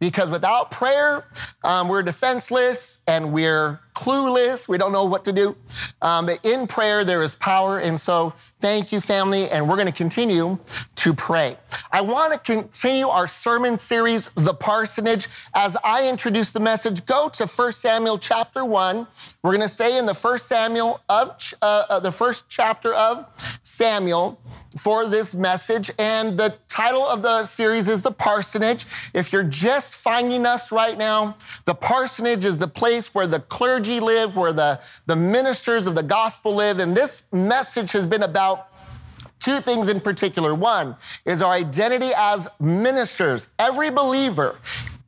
Because 0.00 0.30
without 0.30 0.70
prayer, 0.70 1.26
um, 1.62 1.88
we're 1.88 2.02
defenseless 2.02 3.00
and 3.06 3.32
we're 3.32 3.80
clueless. 3.94 4.68
We 4.68 4.78
don't 4.78 4.92
know 4.92 5.04
what 5.04 5.24
to 5.26 5.32
do. 5.32 5.56
Um, 6.00 6.26
but 6.26 6.44
in 6.44 6.66
prayer, 6.66 7.04
there 7.04 7.22
is 7.22 7.34
power. 7.34 7.78
And 7.78 8.00
so, 8.00 8.32
thank 8.60 8.92
you, 8.92 9.00
family. 9.00 9.44
And 9.52 9.68
we're 9.68 9.76
going 9.76 9.88
to 9.88 9.92
continue 9.92 10.58
to 10.96 11.14
pray. 11.14 11.56
I 11.92 12.00
want 12.00 12.32
to 12.32 12.38
continue 12.38 13.06
our 13.06 13.26
sermon 13.26 13.78
series, 13.78 14.28
The 14.30 14.54
Parsonage. 14.54 15.28
As 15.54 15.76
I 15.84 16.08
introduce 16.08 16.50
the 16.52 16.60
message, 16.60 17.04
go 17.06 17.28
to 17.30 17.46
1 17.46 17.72
Samuel 17.72 18.18
chapter 18.18 18.64
1. 18.64 19.06
We're 19.42 19.50
going 19.50 19.62
to 19.62 19.68
stay 19.68 19.98
in 19.98 20.06
the 20.06 20.14
first 20.14 20.46
Samuel 20.46 21.00
of 21.08 21.36
uh, 21.62 21.84
uh, 21.90 22.00
the 22.00 22.12
first 22.12 22.48
chapter 22.48 22.94
of 22.94 23.26
Samuel 23.62 24.38
for 24.78 25.06
this 25.06 25.34
message. 25.34 25.90
And 25.98 26.38
the 26.38 26.54
title 26.68 27.02
of 27.02 27.22
the 27.22 27.44
series 27.44 27.88
is 27.88 28.00
The 28.00 28.12
Parsonage. 28.12 28.84
If 29.14 29.32
you're 29.32 29.42
just 29.42 30.02
finding 30.02 30.46
us 30.46 30.70
right 30.70 30.96
now, 30.96 31.36
the 31.64 31.74
parsonage 31.74 32.44
is 32.44 32.58
the 32.58 32.68
place 32.68 33.14
where 33.14 33.26
the 33.26 33.40
clergy 33.40 34.00
live, 34.00 34.36
where 34.36 34.52
the, 34.52 34.80
the 35.06 35.16
ministers 35.16 35.86
of 35.86 35.94
the 35.94 36.02
gospel 36.02 36.54
live. 36.54 36.78
And 36.78 36.96
this 36.96 37.24
message 37.32 37.92
has 37.92 38.06
been 38.06 38.22
about 38.22 38.69
two 39.40 39.60
things 39.60 39.88
in 39.88 40.00
particular. 40.00 40.54
One 40.54 40.96
is 41.26 41.42
our 41.42 41.52
identity 41.52 42.10
as 42.16 42.48
ministers. 42.60 43.48
Every 43.58 43.90
believer, 43.90 44.58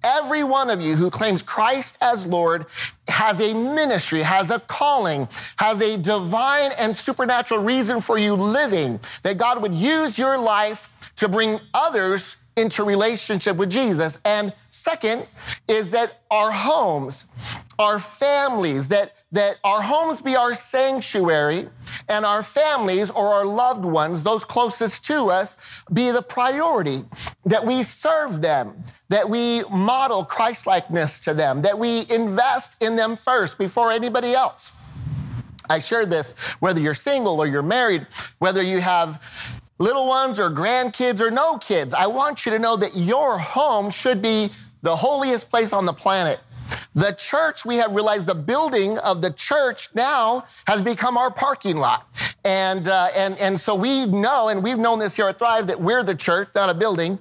every 0.05 0.43
one 0.43 0.71
of 0.71 0.81
you 0.81 0.97
who 0.97 1.11
claims 1.11 1.43
Christ 1.43 1.99
as 2.03 2.27
Lord 2.27 2.67
has 3.09 3.41
a 3.41 3.55
ministry, 3.55 4.21
has 4.21 4.51
a 4.51 4.59
calling, 4.61 5.29
has 5.59 5.81
a 5.81 5.99
divine 5.99 6.71
and 6.81 6.97
supernatural 6.97 7.63
reason 7.63 8.01
for 8.01 8.19
you 8.19 8.35
living, 8.35 8.99
that 9.23 9.39
God 9.39 9.63
would 9.63 9.75
use 9.75 10.19
your 10.19 10.39
life 10.39 11.13
to 11.17 11.29
bring 11.29 11.59
others 11.75 12.39
into 12.57 12.85
relationship 12.85 13.57
with 13.57 13.71
Jesus. 13.71 14.19
And 14.25 14.53
second 14.69 15.27
is 15.69 15.93
that 15.93 16.21
our 16.31 16.51
homes, 16.53 17.27
our 17.79 17.99
families, 17.99 18.89
that, 18.89 19.13
that 19.33 19.59
our 19.65 19.83
homes 19.83 20.21
be 20.21 20.37
our 20.37 20.55
sanctuary 20.55 21.69
and 22.09 22.25
our 22.25 22.43
families 22.43 23.11
or 23.11 23.27
our 23.27 23.47
loved 23.47 23.85
ones, 23.85 24.23
those 24.23 24.45
closest 24.45 25.05
to 25.07 25.29
us, 25.31 25.85
be 25.93 26.11
the 26.11 26.23
priority, 26.23 27.03
that 27.45 27.65
we 27.67 27.83
serve 27.83 28.43
them, 28.43 28.83
that 29.09 29.29
we 29.29 29.63
model 29.71 30.25
Christlikeness 30.25 31.21
to 31.21 31.35
them, 31.35 31.63
that 31.63 31.79
we 31.79 32.05
invest 32.15 32.83
in 32.83 32.97
them 32.97 33.17
first 33.17 33.59
before 33.59 33.93
anybody 33.93 34.33
else. 34.33 34.73
I 35.71 35.79
share 35.79 36.07
this 36.07 36.53
whether 36.61 36.81
you're 36.81 36.95
single 36.95 37.41
or 37.41 37.47
you're 37.47 37.63
married, 37.63 38.07
whether 38.39 38.63
you 38.63 38.81
have 38.81 39.61
little 39.79 40.07
ones 40.07 40.39
or 40.39 40.51
grandkids 40.51 41.21
or 41.21 41.31
no 41.31 41.59
kids. 41.59 41.95
I 41.95 42.07
want 42.07 42.47
you 42.47 42.53
to 42.53 42.59
know 42.59 42.77
that 42.77 42.93
your 42.95 43.39
home 43.39 43.91
should 43.91 44.23
be 44.23 44.51
the 44.83 44.95
holiest 44.95 45.51
place 45.51 45.73
on 45.73 45.87
the 45.87 45.93
planet. 45.93 46.41
The 46.95 47.13
church, 47.13 47.65
we 47.65 47.77
have 47.77 47.95
realized 47.95 48.27
the 48.27 48.35
building 48.35 48.99
of 48.99 49.23
the 49.23 49.33
church 49.33 49.89
now 49.95 50.45
has 50.67 50.83
become 50.83 51.17
our 51.17 51.31
parking 51.31 51.79
lot. 51.79 52.32
And, 52.45 52.89
uh, 52.89 53.09
and, 53.17 53.37
and 53.41 53.61
so 53.61 53.75
we 53.75 54.07
know, 54.07 54.49
and 54.49 54.65
we've 54.65 54.79
known 54.79 54.99
this 54.99 55.15
here 55.15 55.29
at 55.29 55.39
Thrive, 55.39 55.69
that 55.69 55.81
we're 55.81 56.03
the 56.03 56.15
church, 56.15 56.49
not 56.55 56.71
a 56.71 56.75
building. 56.75 57.19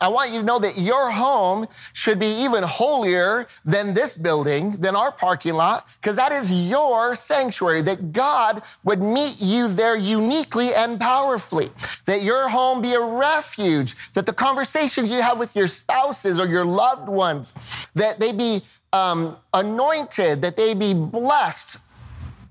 I 0.00 0.08
want 0.08 0.30
you 0.30 0.40
to 0.40 0.44
know 0.44 0.58
that 0.60 0.78
your 0.78 1.10
home 1.10 1.66
should 1.92 2.20
be 2.20 2.44
even 2.44 2.62
holier 2.62 3.46
than 3.64 3.94
this 3.94 4.14
building, 4.14 4.72
than 4.72 4.94
our 4.94 5.10
parking 5.10 5.54
lot, 5.54 5.92
because 6.00 6.16
that 6.16 6.30
is 6.30 6.70
your 6.70 7.16
sanctuary, 7.16 7.82
that 7.82 8.12
God 8.12 8.62
would 8.84 9.00
meet 9.00 9.36
you 9.40 9.66
there 9.68 9.96
uniquely 9.96 10.68
and 10.76 11.00
powerfully, 11.00 11.66
that 12.04 12.22
your 12.22 12.48
home 12.48 12.80
be 12.80 12.94
a 12.94 13.04
refuge, 13.04 14.12
that 14.12 14.26
the 14.26 14.32
conversations 14.32 15.10
you 15.10 15.20
have 15.20 15.38
with 15.38 15.56
your 15.56 15.66
spouses 15.66 16.38
or 16.38 16.46
your 16.46 16.64
loved 16.64 17.08
ones, 17.08 17.88
that 17.94 18.20
they 18.20 18.32
be 18.32 18.60
um, 18.92 19.36
anointed, 19.52 20.42
that 20.42 20.56
they 20.56 20.74
be 20.74 20.94
blessed 20.94 21.78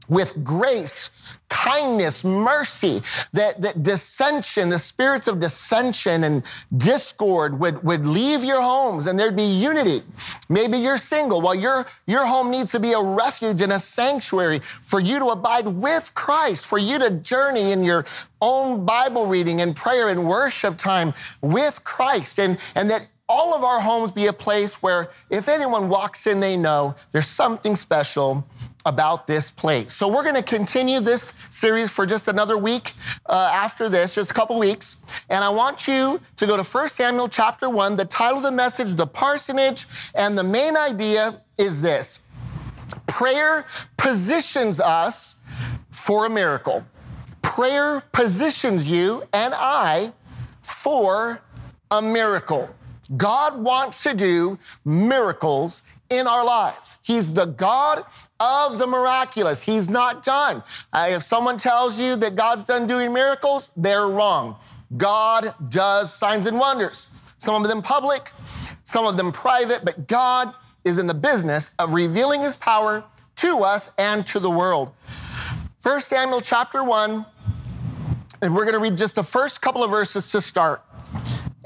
with 0.10 0.44
grace, 0.44 1.37
kindness, 1.50 2.24
mercy, 2.24 3.00
that, 3.34 3.62
that 3.62 3.82
dissension, 3.84 4.70
the 4.70 4.80
spirits 4.80 5.28
of 5.28 5.40
dissension 5.40 6.24
and 6.24 6.46
discord 6.76 7.60
would, 7.60 7.82
would 7.84 8.06
leave 8.06 8.44
your 8.44 8.62
homes 8.62 9.06
and 9.06 9.20
there'd 9.20 9.36
be 9.36 9.44
unity. 9.44 10.00
Maybe 10.50 10.78
you're 10.78 10.98
single. 10.98 11.42
Well, 11.42 11.56
your, 11.56 11.86
your 12.06 12.26
home 12.26 12.52
needs 12.52 12.72
to 12.74 12.80
be 12.80 12.94
a 12.94 13.02
refuge 13.02 13.62
and 13.62 13.72
a 13.72 13.80
sanctuary 13.80 14.60
for 14.60 15.00
you 15.00 15.20
to 15.20 15.26
abide 15.28 15.68
with 15.68 16.14
Christ, 16.16 16.66
for 16.70 16.78
you 16.78 17.00
to 17.00 17.12
journey 17.12 17.72
in 17.72 17.84
your 17.84 18.06
own 18.42 18.86
Bible 18.86 19.28
reading 19.28 19.62
and 19.62 19.76
prayer 19.76 20.10
and 20.10 20.28
worship 20.28 20.78
time 20.78 21.14
with 21.42 21.84
Christ. 21.84 22.40
And, 22.40 22.58
and 22.76 22.90
that 22.90 23.08
all 23.30 23.54
of 23.54 23.64
our 23.64 23.82
homes 23.82 24.12
be 24.12 24.28
a 24.28 24.34
place 24.34 24.82
where 24.82 25.10
if 25.30 25.50
anyone 25.50 25.90
walks 25.90 26.28
in, 26.28 26.40
they 26.40 26.56
know 26.56 26.96
there's 27.12 27.28
something 27.28 27.76
special 27.76 28.48
about 28.88 29.28
this 29.28 29.52
place. 29.52 29.94
So 29.94 30.08
we're 30.08 30.24
going 30.24 30.36
to 30.36 30.42
continue 30.42 31.02
this 31.02 31.34
series 31.50 31.94
for 31.94 32.06
just 32.06 32.30
another 32.30 32.58
week 32.58 32.94
uh, 33.26 33.52
after 33.54 33.90
this, 33.90 34.16
just 34.16 34.32
a 34.32 34.34
couple 34.34 34.58
weeks. 34.58 35.26
And 35.30 35.44
I 35.44 35.50
want 35.50 35.88
you 35.88 36.22
to 36.38 36.48
go 36.48 36.56
to 36.56 36.64
1 36.64 36.90
Samuel 36.90 37.28
chapter 37.28 37.70
1. 37.70 37.98
The 37.98 38.06
title 38.06 38.38
of 38.38 38.44
the 38.44 38.52
message, 38.52 38.94
The 38.94 39.06
Parsonage, 39.06 39.86
and 40.16 40.38
the 40.38 40.44
main 40.44 40.78
idea 40.78 41.42
is 41.60 41.82
this. 41.82 42.22
Prayer 43.08 43.66
positions 43.98 44.80
us 44.80 45.36
for 45.92 46.26
a 46.26 46.30
miracle. 46.30 46.86
Prayer 47.42 48.02
positions 48.14 48.90
you 48.90 49.24
and 49.34 49.54
I 49.56 50.14
for 50.62 51.42
a 51.92 52.02
miracle. 52.02 52.74
God 53.16 53.62
wants 53.62 54.04
to 54.04 54.14
do 54.14 54.60
miracles 54.84 55.84
in 56.10 56.28
our 56.28 56.46
lives. 56.46 56.98
He's 57.04 57.34
the 57.34 57.46
God 57.46 58.00
of 58.40 58.78
the 58.78 58.88
miraculous. 58.88 59.64
He's 59.64 59.90
not 59.90 60.24
done. 60.24 60.64
Uh, 60.94 61.08
if 61.10 61.24
someone 61.24 61.58
tells 61.58 62.00
you 62.00 62.16
that 62.18 62.36
God's 62.36 62.64
done 62.64 62.88
doing 62.88 63.14
miracles, 63.14 63.72
they're 63.76 64.08
wrong. 64.08 64.58
God 64.96 65.54
does 65.70 66.14
signs 66.14 66.48
and 66.48 66.58
wonders, 66.60 67.08
some 67.38 67.62
of 67.62 67.68
them 67.68 67.82
public, 67.82 68.32
some 68.84 69.06
of 69.06 69.18
them 69.18 69.32
private, 69.32 69.82
but 69.84 70.08
God 70.08 70.54
is 70.86 71.00
in 71.00 71.08
the 71.08 71.14
business 71.14 71.72
of 71.80 71.94
revealing 71.94 72.42
his 72.42 72.56
power 72.56 73.04
to 73.36 73.60
us 73.64 73.92
and 73.98 74.26
to 74.28 74.40
the 74.40 74.50
world. 74.50 74.94
1 75.84 76.02
Samuel 76.02 76.42
chapter 76.42 76.84
1, 76.84 77.26
And 78.42 78.56
we're 78.56 78.64
going 78.64 78.76
to 78.76 78.80
read 78.80 78.98
just 78.98 79.16
the 79.16 79.24
first 79.24 79.62
couple 79.62 79.84
of 79.84 79.92
verses 79.92 80.32
to 80.32 80.42
start. 80.42 80.84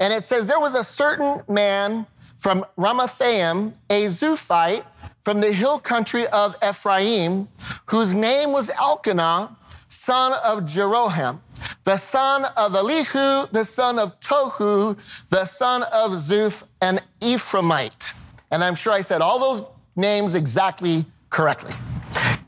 And 0.00 0.12
it 0.12 0.24
says, 0.24 0.46
There 0.46 0.60
was 0.60 0.74
a 0.74 0.84
certain 0.84 1.42
man 1.48 2.06
from 2.42 2.66
Ramathaim, 2.76 3.72
a 3.88 4.06
Zuphite, 4.06 4.84
from 5.20 5.40
the 5.40 5.52
hill 5.52 5.78
country 5.78 6.24
of 6.32 6.56
Ephraim, 6.68 7.46
whose 7.86 8.16
name 8.16 8.50
was 8.50 8.68
Elkanah, 8.70 9.56
son 9.86 10.32
of 10.44 10.64
Jeroham, 10.64 11.38
the 11.84 11.96
son 11.96 12.44
of 12.56 12.74
Elihu, 12.74 13.46
the 13.52 13.64
son 13.64 13.96
of 14.00 14.18
Tohu, 14.18 14.96
the 15.28 15.44
son 15.44 15.82
of 15.82 16.10
Zuph, 16.10 16.68
an 16.80 16.98
Ephraimite. 17.20 18.12
And 18.50 18.64
I'm 18.64 18.74
sure 18.74 18.92
I 18.92 19.02
said 19.02 19.20
all 19.20 19.38
those 19.38 19.62
names 19.94 20.34
exactly 20.34 21.04
correctly. 21.30 21.74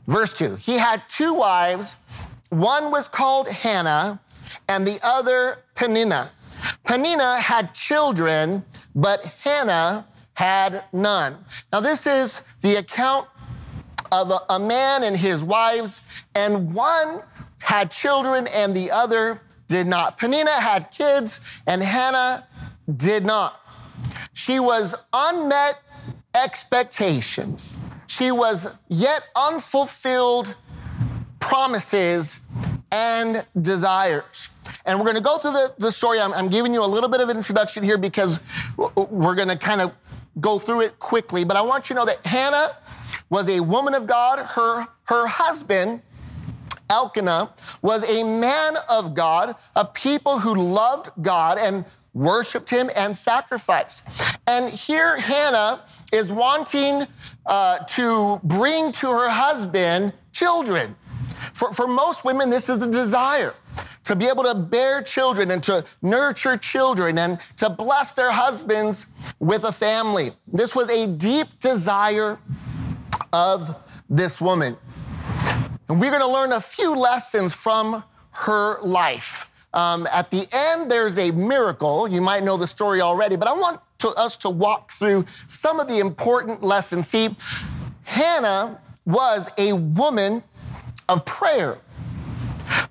Verse 0.07 0.33
2 0.33 0.57
He 0.57 0.77
had 0.77 1.03
two 1.07 1.33
wives. 1.33 1.95
One 2.49 2.91
was 2.91 3.07
called 3.07 3.47
Hannah, 3.47 4.19
and 4.67 4.85
the 4.85 4.99
other 5.03 5.63
Peninnah. 5.73 6.31
Peninnah 6.85 7.39
had 7.39 7.73
children, 7.73 8.63
but 8.93 9.23
Hannah 9.43 10.05
had 10.35 10.83
none. 10.93 11.35
Now, 11.71 11.79
this 11.79 12.05
is 12.05 12.41
the 12.61 12.75
account 12.75 13.27
of 14.11 14.31
a, 14.31 14.53
a, 14.53 14.59
man 14.59 15.03
and 15.03 15.15
his 15.15 15.43
wives, 15.43 16.27
and 16.35 16.73
one 16.73 17.21
had 17.59 17.89
children 17.89 18.47
and 18.55 18.75
the 18.75 18.91
other 18.91 19.41
did 19.67 19.87
not. 19.87 20.17
Peninnah 20.17 20.61
had 20.61 20.91
kids, 20.91 21.63
and 21.65 21.81
Hannah 21.81 22.47
did 22.95 23.25
not. 23.25 23.59
She 24.33 24.59
was 24.59 24.95
unmet 25.13 25.81
expectations. 26.35 27.77
She 28.07 28.31
was 28.31 28.77
yet 28.89 29.27
unfulfilled 29.35 30.55
promises 31.39 32.41
and 32.91 33.45
desires. 33.59 34.49
And 34.85 34.99
we're 34.99 35.05
going 35.05 35.17
to 35.17 35.23
go 35.23 35.37
through 35.37 35.51
the, 35.51 35.73
the 35.77 35.91
story. 35.91 36.19
I'm, 36.19 36.33
I'm 36.33 36.49
giving 36.49 36.73
you 36.73 36.83
a 36.83 36.87
little 36.87 37.09
bit 37.09 37.21
of 37.21 37.29
an 37.29 37.37
introduction 37.37 37.83
here 37.83 37.97
because 37.97 38.39
we're 38.77 39.35
going 39.35 39.49
to 39.49 39.57
kind 39.57 39.81
of 39.81 39.91
go 40.39 40.59
through 40.59 40.81
it 40.81 40.99
quickly. 40.99 41.43
But 41.43 41.57
I 41.57 41.61
want 41.61 41.89
you 41.89 41.95
to 41.95 42.01
know 42.01 42.05
that 42.05 42.25
Hannah 42.25 42.77
was 43.29 43.49
a 43.49 43.61
woman 43.61 43.93
of 43.93 44.07
God. 44.07 44.45
Her, 44.45 44.87
her 45.05 45.27
husband, 45.27 46.01
Elkanah, 46.89 47.51
was 47.81 48.09
a 48.09 48.23
man 48.23 48.73
of 48.89 49.13
God, 49.13 49.55
a 49.75 49.85
people 49.85 50.39
who 50.39 50.55
loved 50.55 51.09
God 51.21 51.57
and 51.59 51.85
worshiped 52.13 52.69
him 52.69 52.89
and 52.95 53.15
sacrificed. 53.15 54.39
And 54.47 54.73
here 54.73 55.19
Hannah 55.19 55.81
is 56.13 56.31
wanting 56.31 57.05
uh, 57.45 57.79
to 57.79 58.39
bring 58.43 58.91
to 58.93 59.07
her 59.07 59.29
husband 59.29 60.13
children. 60.31 60.95
For, 61.53 61.73
for 61.73 61.87
most 61.87 62.23
women, 62.25 62.49
this 62.49 62.69
is 62.69 62.79
the 62.79 62.87
desire 62.87 63.53
to 64.03 64.15
be 64.15 64.25
able 64.25 64.43
to 64.43 64.55
bear 64.55 65.01
children 65.01 65.51
and 65.51 65.61
to 65.63 65.83
nurture 66.01 66.57
children 66.57 67.17
and 67.17 67.39
to 67.57 67.69
bless 67.69 68.13
their 68.13 68.31
husbands 68.31 69.07
with 69.39 69.63
a 69.63 69.71
family. 69.71 70.31
This 70.51 70.75
was 70.75 70.89
a 70.89 71.07
deep 71.07 71.47
desire 71.59 72.39
of 73.33 73.75
this 74.09 74.39
woman. 74.39 74.77
And 75.89 75.99
we're 75.99 76.11
going 76.11 76.21
to 76.21 76.27
learn 76.27 76.51
a 76.51 76.61
few 76.61 76.95
lessons 76.95 77.55
from 77.55 78.03
her 78.31 78.81
life. 78.81 79.51
Um, 79.73 80.07
at 80.13 80.31
the 80.31 80.47
end, 80.53 80.89
there's 80.89 81.17
a 81.17 81.31
miracle. 81.31 82.07
You 82.07 82.21
might 82.21 82.43
know 82.43 82.57
the 82.57 82.67
story 82.67 83.01
already, 83.01 83.35
but 83.35 83.47
I 83.47 83.53
want 83.53 83.81
to, 83.99 84.07
us 84.17 84.37
to 84.37 84.49
walk 84.49 84.91
through 84.91 85.25
some 85.27 85.79
of 85.79 85.87
the 85.87 85.99
important 85.99 86.63
lessons. 86.63 87.07
See, 87.07 87.35
Hannah 88.05 88.79
was 89.05 89.51
a 89.57 89.73
woman 89.73 90.43
of 91.09 91.25
prayer. 91.25 91.79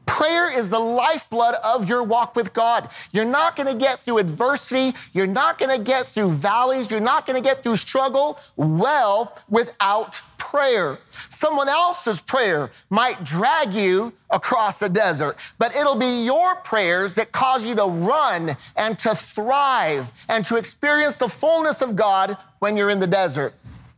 Prayer 0.07 0.47
is 0.47 0.71
the 0.71 0.78
lifeblood 0.78 1.57
of 1.64 1.88
your 1.88 2.02
walk 2.02 2.37
with 2.37 2.52
God. 2.52 2.88
You're 3.12 3.25
not 3.25 3.57
going 3.57 3.66
to 3.66 3.76
get 3.76 3.99
through 3.99 4.19
adversity. 4.19 4.97
You're 5.12 5.26
not 5.26 5.59
going 5.59 5.76
to 5.76 5.83
get 5.83 6.07
through 6.07 6.31
valleys. 6.31 6.90
You're 6.90 7.00
not 7.00 7.26
going 7.26 7.37
to 7.37 7.43
get 7.43 7.62
through 7.62 7.76
struggle 7.76 8.38
well 8.57 9.37
without 9.50 10.23
prayer. 10.38 10.99
Someone 11.11 11.69
else's 11.69 12.23
prayer 12.23 12.71
might 12.90 13.25
drag 13.25 13.75
you 13.75 14.12
across 14.31 14.83
a 14.83 14.88
desert, 14.88 15.52
but 15.59 15.75
it'll 15.75 15.99
be 15.99 16.25
your 16.25 16.57
prayers 16.57 17.14
that 17.14 17.33
cause 17.33 17.66
you 17.66 17.75
to 17.75 17.85
run 17.85 18.50
and 18.76 18.99
to 19.00 19.11
thrive 19.11 20.12
and 20.31 20.45
to 20.45 20.57
experience 20.57 21.16
the 21.16 21.28
fullness 21.28 21.83
of 21.83 21.97
God 21.97 22.37
when 22.61 22.76
you're 22.76 22.90
in 22.90 23.00
the 23.00 23.07
desert. 23.07 23.54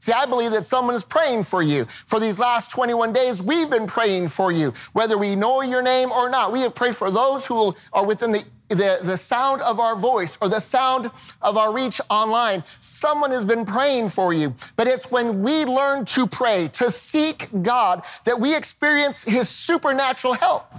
See, 0.06 0.12
I 0.12 0.24
believe 0.24 0.52
that 0.52 0.64
someone 0.64 0.94
is 0.94 1.04
praying 1.04 1.42
for 1.42 1.64
you. 1.64 1.84
For 1.84 2.20
these 2.20 2.38
last 2.38 2.70
21 2.70 3.12
days, 3.12 3.42
we've 3.42 3.68
been 3.68 3.88
praying 3.88 4.28
for 4.28 4.52
you, 4.52 4.72
whether 4.92 5.18
we 5.18 5.34
know 5.34 5.62
your 5.62 5.82
name 5.82 6.12
or 6.12 6.30
not. 6.30 6.52
We 6.52 6.60
have 6.60 6.76
prayed 6.76 6.94
for 6.94 7.10
those 7.10 7.44
who 7.44 7.74
are 7.92 8.06
within 8.06 8.30
the 8.30 8.44
the, 8.68 8.98
the 9.02 9.16
sound 9.16 9.62
of 9.62 9.78
our 9.80 9.96
voice 9.96 10.38
or 10.40 10.48
the 10.48 10.60
sound 10.60 11.06
of 11.42 11.56
our 11.56 11.72
reach 11.72 12.00
online, 12.10 12.64
someone 12.80 13.30
has 13.30 13.44
been 13.44 13.64
praying 13.64 14.08
for 14.08 14.32
you. 14.32 14.54
But 14.76 14.88
it's 14.88 15.08
when 15.08 15.42
we 15.42 15.64
learn 15.64 16.04
to 16.06 16.26
pray, 16.26 16.68
to 16.72 16.90
seek 16.90 17.48
God, 17.62 18.04
that 18.24 18.40
we 18.40 18.56
experience 18.56 19.22
His 19.22 19.48
supernatural 19.48 20.34
help. 20.34 20.72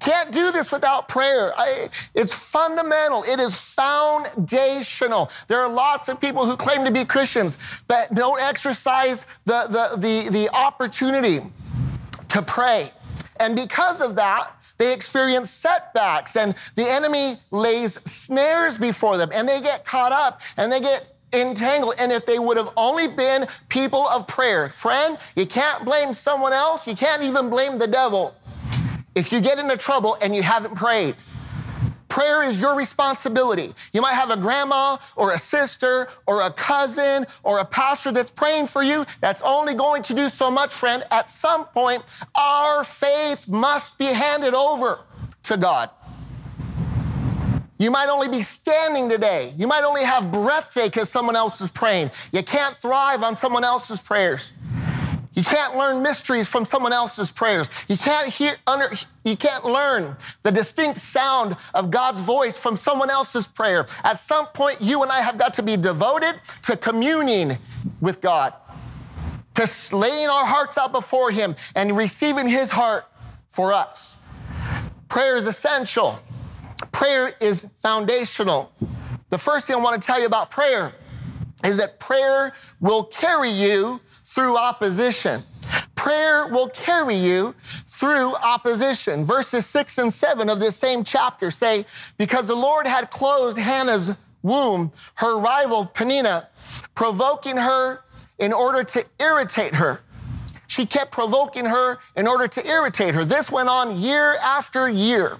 Can't 0.00 0.32
do 0.32 0.50
this 0.50 0.72
without 0.72 1.08
prayer. 1.08 1.52
I, 1.56 1.88
it's 2.14 2.50
fundamental. 2.50 3.22
It 3.22 3.38
is 3.38 3.74
foundational. 3.74 5.30
There 5.46 5.60
are 5.60 5.70
lots 5.70 6.08
of 6.08 6.20
people 6.20 6.46
who 6.46 6.56
claim 6.56 6.84
to 6.86 6.90
be 6.90 7.04
Christians, 7.04 7.84
but 7.86 8.12
don't 8.14 8.40
exercise 8.42 9.26
the, 9.44 9.66
the, 9.68 10.00
the, 10.00 10.30
the 10.30 10.56
opportunity 10.56 11.40
to 12.28 12.42
pray. 12.42 12.90
And 13.40 13.56
because 13.56 14.00
of 14.00 14.16
that, 14.16 14.52
they 14.78 14.94
experience 14.94 15.50
setbacks 15.50 16.36
and 16.36 16.54
the 16.74 16.86
enemy 16.88 17.36
lays 17.50 18.00
snares 18.10 18.78
before 18.78 19.18
them 19.18 19.28
and 19.34 19.46
they 19.46 19.60
get 19.60 19.84
caught 19.84 20.12
up 20.12 20.40
and 20.56 20.72
they 20.72 20.80
get 20.80 21.14
entangled. 21.34 21.94
And 22.00 22.10
if 22.10 22.24
they 22.24 22.38
would 22.38 22.56
have 22.56 22.70
only 22.76 23.08
been 23.08 23.46
people 23.68 24.08
of 24.08 24.26
prayer, 24.26 24.68
friend, 24.70 25.18
you 25.36 25.46
can't 25.46 25.84
blame 25.84 26.14
someone 26.14 26.52
else. 26.52 26.86
You 26.88 26.94
can't 26.94 27.22
even 27.22 27.50
blame 27.50 27.78
the 27.78 27.86
devil 27.86 28.34
if 29.14 29.32
you 29.32 29.40
get 29.40 29.58
into 29.58 29.76
trouble 29.76 30.16
and 30.22 30.34
you 30.34 30.42
haven't 30.42 30.74
prayed. 30.74 31.16
Prayer 32.08 32.42
is 32.42 32.60
your 32.60 32.76
responsibility. 32.76 33.68
You 33.92 34.02
might 34.02 34.14
have 34.14 34.30
a 34.30 34.36
grandma 34.36 34.96
or 35.16 35.32
a 35.32 35.38
sister 35.38 36.08
or 36.26 36.42
a 36.42 36.50
cousin 36.50 37.24
or 37.44 37.60
a 37.60 37.64
pastor 37.64 38.10
that's 38.10 38.32
praying 38.32 38.66
for 38.66 38.82
you. 38.82 39.04
That's 39.20 39.42
only 39.42 39.74
going 39.74 40.02
to 40.02 40.14
do 40.14 40.28
so 40.28 40.50
much, 40.50 40.74
friend. 40.74 41.04
At 41.12 41.30
some 41.30 41.66
point, 41.66 42.02
our 42.34 42.82
faith 42.82 43.48
must 43.48 43.96
be 43.96 44.06
handed 44.06 44.54
over 44.54 45.00
to 45.44 45.56
God. 45.56 45.90
You 47.78 47.90
might 47.90 48.08
only 48.10 48.28
be 48.28 48.42
standing 48.42 49.08
today. 49.08 49.54
You 49.56 49.68
might 49.68 49.84
only 49.84 50.04
have 50.04 50.30
breath 50.32 50.74
today 50.74 50.88
because 50.88 51.08
someone 51.08 51.36
else 51.36 51.60
is 51.60 51.70
praying. 51.70 52.10
You 52.32 52.42
can't 52.42 52.76
thrive 52.76 53.22
on 53.22 53.36
someone 53.36 53.64
else's 53.64 54.00
prayers. 54.00 54.52
You 55.32 55.44
can't 55.44 55.76
learn 55.76 56.02
mysteries 56.02 56.50
from 56.50 56.64
someone 56.64 56.92
else's 56.92 57.30
prayers. 57.30 57.68
You 57.88 57.96
can't 57.96 58.28
hear 58.28 58.52
under, 58.66 58.86
you 59.24 59.36
can't 59.36 59.64
learn 59.64 60.16
the 60.42 60.50
distinct 60.50 60.98
sound 60.98 61.56
of 61.74 61.90
God's 61.90 62.22
voice 62.22 62.60
from 62.60 62.76
someone 62.76 63.10
else's 63.10 63.46
prayer. 63.46 63.86
At 64.02 64.18
some 64.18 64.46
point, 64.48 64.78
you 64.80 65.02
and 65.02 65.10
I 65.12 65.20
have 65.20 65.38
got 65.38 65.54
to 65.54 65.62
be 65.62 65.76
devoted 65.76 66.40
to 66.64 66.76
communing 66.76 67.58
with 68.00 68.20
God, 68.20 68.54
to 69.54 69.96
laying 69.96 70.28
our 70.28 70.46
hearts 70.46 70.76
out 70.78 70.92
before 70.92 71.30
Him 71.30 71.54
and 71.76 71.96
receiving 71.96 72.48
His 72.48 72.72
heart 72.72 73.04
for 73.48 73.72
us. 73.72 74.18
Prayer 75.08 75.36
is 75.36 75.46
essential. 75.46 76.18
Prayer 76.90 77.30
is 77.40 77.68
foundational. 77.76 78.72
The 79.28 79.38
first 79.38 79.68
thing 79.68 79.76
I 79.76 79.78
want 79.78 80.00
to 80.00 80.04
tell 80.04 80.18
you 80.18 80.26
about 80.26 80.50
prayer 80.50 80.92
is 81.64 81.78
that 81.78 82.00
prayer 82.00 82.52
will 82.80 83.04
carry 83.04 83.50
you 83.50 84.00
through 84.30 84.56
opposition. 84.56 85.42
Prayer 85.96 86.48
will 86.48 86.68
carry 86.68 87.16
you 87.16 87.54
through 87.58 88.34
opposition. 88.36 89.24
Verses 89.24 89.66
six 89.66 89.98
and 89.98 90.12
seven 90.12 90.48
of 90.48 90.60
this 90.60 90.76
same 90.76 91.04
chapter 91.04 91.50
say, 91.50 91.84
Because 92.16 92.46
the 92.46 92.54
Lord 92.54 92.86
had 92.86 93.10
closed 93.10 93.58
Hannah's 93.58 94.14
womb, 94.42 94.92
her 95.16 95.38
rival 95.38 95.84
Peninnah, 95.86 96.48
provoking 96.94 97.56
her 97.56 98.02
in 98.38 98.52
order 98.52 98.82
to 98.84 99.04
irritate 99.20 99.74
her. 99.74 100.00
She 100.68 100.86
kept 100.86 101.10
provoking 101.10 101.66
her 101.66 101.98
in 102.16 102.26
order 102.26 102.46
to 102.46 102.66
irritate 102.66 103.14
her. 103.14 103.24
This 103.24 103.50
went 103.50 103.68
on 103.68 103.98
year 103.98 104.36
after 104.42 104.88
year. 104.88 105.38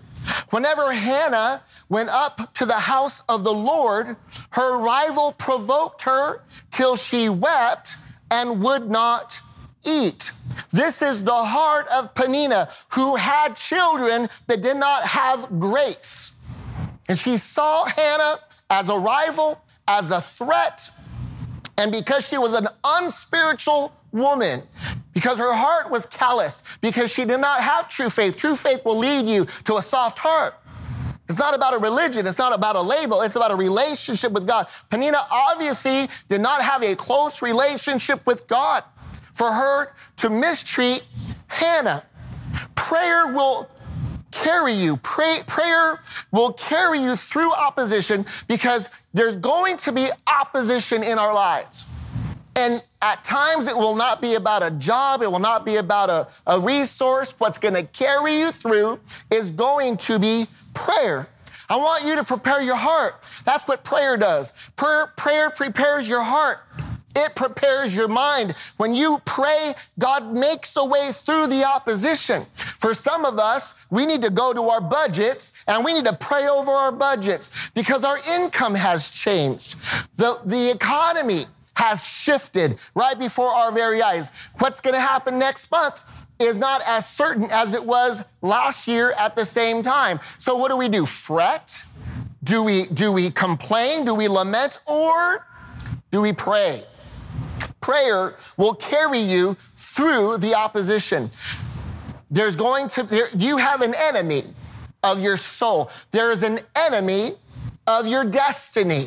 Whenever 0.50 0.92
Hannah 0.92 1.62
went 1.88 2.11
up 2.11 2.53
to 2.55 2.66
the 2.66 2.74
house 2.74 3.22
of 3.29 3.44
the 3.44 3.53
Lord, 3.53 4.16
her 4.50 4.79
rival 4.79 5.33
provoked 5.33 6.03
her 6.03 6.42
till 6.70 6.96
she 6.96 7.29
wept 7.29 7.96
and 8.30 8.62
would 8.62 8.90
not 8.90 9.40
eat. 9.86 10.32
This 10.72 11.02
is 11.02 11.24
the 11.24 11.32
heart 11.32 11.86
of 11.98 12.14
Peninnah, 12.14 12.68
who 12.92 13.16
had 13.16 13.54
children 13.54 14.28
that 14.46 14.62
did 14.62 14.76
not 14.76 15.02
have 15.04 15.48
grace. 15.58 16.32
And 17.08 17.18
she 17.18 17.36
saw 17.36 17.86
Hannah 17.86 18.40
as 18.70 18.88
a 18.88 18.98
rival, 18.98 19.60
as 19.88 20.10
a 20.10 20.20
threat, 20.20 20.90
and 21.78 21.90
because 21.90 22.28
she 22.28 22.38
was 22.38 22.54
an 22.54 22.66
unspiritual 22.84 23.92
woman, 24.12 24.62
because 25.14 25.38
her 25.38 25.54
heart 25.54 25.90
was 25.90 26.06
calloused, 26.06 26.80
because 26.80 27.12
she 27.12 27.24
did 27.24 27.40
not 27.40 27.60
have 27.60 27.88
true 27.88 28.10
faith. 28.10 28.36
True 28.36 28.54
faith 28.54 28.84
will 28.84 28.98
lead 28.98 29.26
you 29.26 29.44
to 29.64 29.76
a 29.76 29.82
soft 29.82 30.18
heart. 30.18 30.60
It's 31.30 31.38
not 31.38 31.54
about 31.56 31.74
a 31.74 31.78
religion. 31.78 32.26
It's 32.26 32.38
not 32.38 32.52
about 32.52 32.74
a 32.74 32.80
label. 32.80 33.22
It's 33.22 33.36
about 33.36 33.52
a 33.52 33.54
relationship 33.54 34.32
with 34.32 34.48
God. 34.48 34.66
Peninnah 34.90 35.20
obviously 35.30 36.08
did 36.28 36.40
not 36.40 36.60
have 36.60 36.82
a 36.82 36.96
close 36.96 37.40
relationship 37.40 38.26
with 38.26 38.48
God 38.48 38.82
for 39.32 39.52
her 39.52 39.92
to 40.16 40.28
mistreat 40.28 41.04
Hannah. 41.46 42.02
Prayer 42.74 43.32
will 43.32 43.70
carry 44.32 44.72
you. 44.72 44.96
Pray, 44.96 45.38
prayer 45.46 46.00
will 46.32 46.52
carry 46.54 47.00
you 47.00 47.14
through 47.14 47.52
opposition 47.54 48.24
because 48.48 48.88
there's 49.14 49.36
going 49.36 49.76
to 49.76 49.92
be 49.92 50.08
opposition 50.26 51.04
in 51.04 51.16
our 51.16 51.32
lives. 51.32 51.86
And 52.56 52.82
at 53.02 53.24
times 53.24 53.66
it 53.66 53.76
will 53.76 53.96
not 53.96 54.20
be 54.20 54.34
about 54.34 54.62
a 54.62 54.70
job, 54.72 55.22
it 55.22 55.30
will 55.30 55.38
not 55.38 55.64
be 55.64 55.76
about 55.76 56.10
a, 56.10 56.28
a 56.46 56.60
resource. 56.60 57.34
What's 57.38 57.58
going 57.58 57.74
to 57.74 57.86
carry 57.86 58.38
you 58.38 58.50
through 58.50 59.00
is 59.30 59.50
going 59.50 59.96
to 59.98 60.18
be 60.18 60.46
prayer. 60.74 61.28
I 61.68 61.76
want 61.76 62.04
you 62.04 62.16
to 62.16 62.24
prepare 62.24 62.62
your 62.62 62.76
heart. 62.76 63.22
That's 63.44 63.66
what 63.66 63.84
prayer 63.84 64.16
does. 64.16 64.52
Prayer, 64.76 65.06
prayer 65.16 65.50
prepares 65.50 66.08
your 66.08 66.22
heart. 66.22 66.66
It 67.16 67.34
prepares 67.34 67.94
your 67.94 68.08
mind. 68.08 68.54
When 68.76 68.94
you 68.94 69.20
pray, 69.24 69.72
God 69.98 70.32
makes 70.32 70.76
a 70.76 70.84
way 70.84 71.10
through 71.12 71.48
the 71.48 71.64
opposition. 71.64 72.42
For 72.54 72.94
some 72.94 73.24
of 73.24 73.38
us, 73.38 73.86
we 73.90 74.06
need 74.06 74.22
to 74.22 74.30
go 74.30 74.52
to 74.52 74.62
our 74.62 74.80
budgets 74.80 75.64
and 75.66 75.84
we 75.84 75.92
need 75.92 76.04
to 76.06 76.16
pray 76.16 76.46
over 76.48 76.70
our 76.70 76.92
budgets 76.92 77.70
because 77.70 78.04
our 78.04 78.18
income 78.36 78.74
has 78.74 79.10
changed. 79.10 79.78
The, 80.16 80.40
the 80.44 80.70
economy 80.74 81.46
has 81.76 82.06
shifted 82.06 82.80
right 82.94 83.18
before 83.18 83.48
our 83.48 83.72
very 83.72 84.02
eyes. 84.02 84.50
What's 84.59 84.80
going 84.80 84.94
to 84.94 85.00
happen 85.00 85.38
next 85.38 85.70
month? 85.70 86.26
is 86.40 86.59
not 86.59 86.80
as 86.88 87.06
certain 87.06 87.46
as 87.52 87.74
it 87.74 87.85
was 87.85 88.24
last 88.40 88.88
year 88.88 89.12
at 89.20 89.37
the 89.37 89.44
same 89.44 89.83
time. 89.83 90.18
So 90.38 90.56
what 90.56 90.70
do 90.70 90.76
we 90.76 90.88
do? 90.88 91.04
Fret? 91.04 91.85
Do 92.42 92.64
we 92.64 92.87
do 92.87 93.12
we 93.12 93.30
complain? 93.30 94.06
Do 94.06 94.14
we 94.14 94.26
lament 94.26 94.80
or 94.87 95.46
do 96.11 96.22
we 96.22 96.33
pray? 96.33 96.83
Prayer 97.80 98.37
will 98.56 98.74
carry 98.74 99.18
you 99.18 99.56
through 99.76 100.38
the 100.38 100.54
opposition. 100.54 101.30
There's 102.30 102.56
going 102.56 102.88
to 102.88 103.02
there, 103.02 103.28
you 103.37 103.59
have 103.59 103.83
an 103.83 103.94
enemy 104.09 104.42
of 105.02 105.20
your 105.20 105.37
soul. 105.37 105.90
There 106.11 106.30
is 106.30 106.42
an 106.42 106.61
enemy 106.76 107.33
of 107.87 108.06
your 108.06 108.24
destiny. 108.24 109.06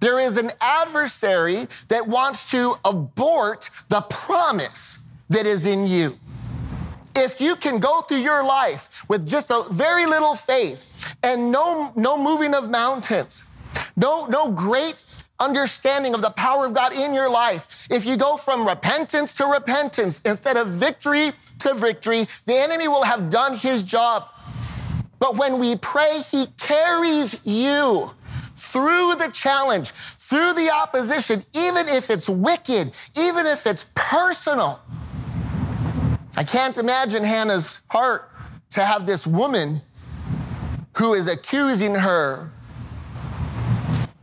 There 0.00 0.18
is 0.18 0.36
an 0.36 0.50
adversary 0.60 1.66
that 1.88 2.04
wants 2.06 2.50
to 2.50 2.74
abort 2.84 3.70
the 3.88 4.02
promise 4.02 5.00
that 5.28 5.46
is 5.46 5.66
in 5.66 5.86
you. 5.86 6.12
If 7.16 7.40
you 7.40 7.56
can 7.56 7.78
go 7.78 8.02
through 8.02 8.18
your 8.18 8.44
life 8.44 9.08
with 9.08 9.26
just 9.26 9.50
a 9.50 9.64
very 9.70 10.04
little 10.04 10.34
faith 10.34 11.16
and 11.24 11.50
no, 11.50 11.92
no 11.96 12.18
moving 12.18 12.54
of 12.54 12.70
mountains, 12.70 13.44
no, 13.96 14.26
no 14.26 14.50
great 14.50 15.02
understanding 15.40 16.14
of 16.14 16.22
the 16.22 16.30
power 16.30 16.66
of 16.66 16.74
God 16.74 16.92
in 16.94 17.14
your 17.14 17.30
life, 17.30 17.86
if 17.90 18.04
you 18.04 18.18
go 18.18 18.36
from 18.36 18.66
repentance 18.66 19.32
to 19.34 19.46
repentance 19.46 20.20
instead 20.26 20.58
of 20.58 20.68
victory 20.68 21.32
to 21.60 21.74
victory, 21.74 22.26
the 22.44 22.54
enemy 22.54 22.86
will 22.86 23.04
have 23.04 23.30
done 23.30 23.56
his 23.56 23.82
job. 23.82 24.28
But 25.18 25.38
when 25.38 25.58
we 25.58 25.76
pray, 25.76 26.20
he 26.30 26.46
carries 26.58 27.40
you 27.46 28.10
through 28.56 29.14
the 29.16 29.30
challenge, 29.32 29.90
through 29.92 30.54
the 30.54 30.70
opposition, 30.82 31.42
even 31.54 31.88
if 31.88 32.10
it's 32.10 32.28
wicked, 32.28 32.94
even 33.18 33.46
if 33.46 33.66
it's 33.66 33.86
personal. 33.94 34.80
I 36.36 36.44
can't 36.44 36.76
imagine 36.76 37.24
Hannah's 37.24 37.80
heart 37.90 38.30
to 38.70 38.80
have 38.80 39.06
this 39.06 39.26
woman 39.26 39.80
who 40.96 41.14
is 41.14 41.30
accusing 41.30 41.94
her 41.94 42.50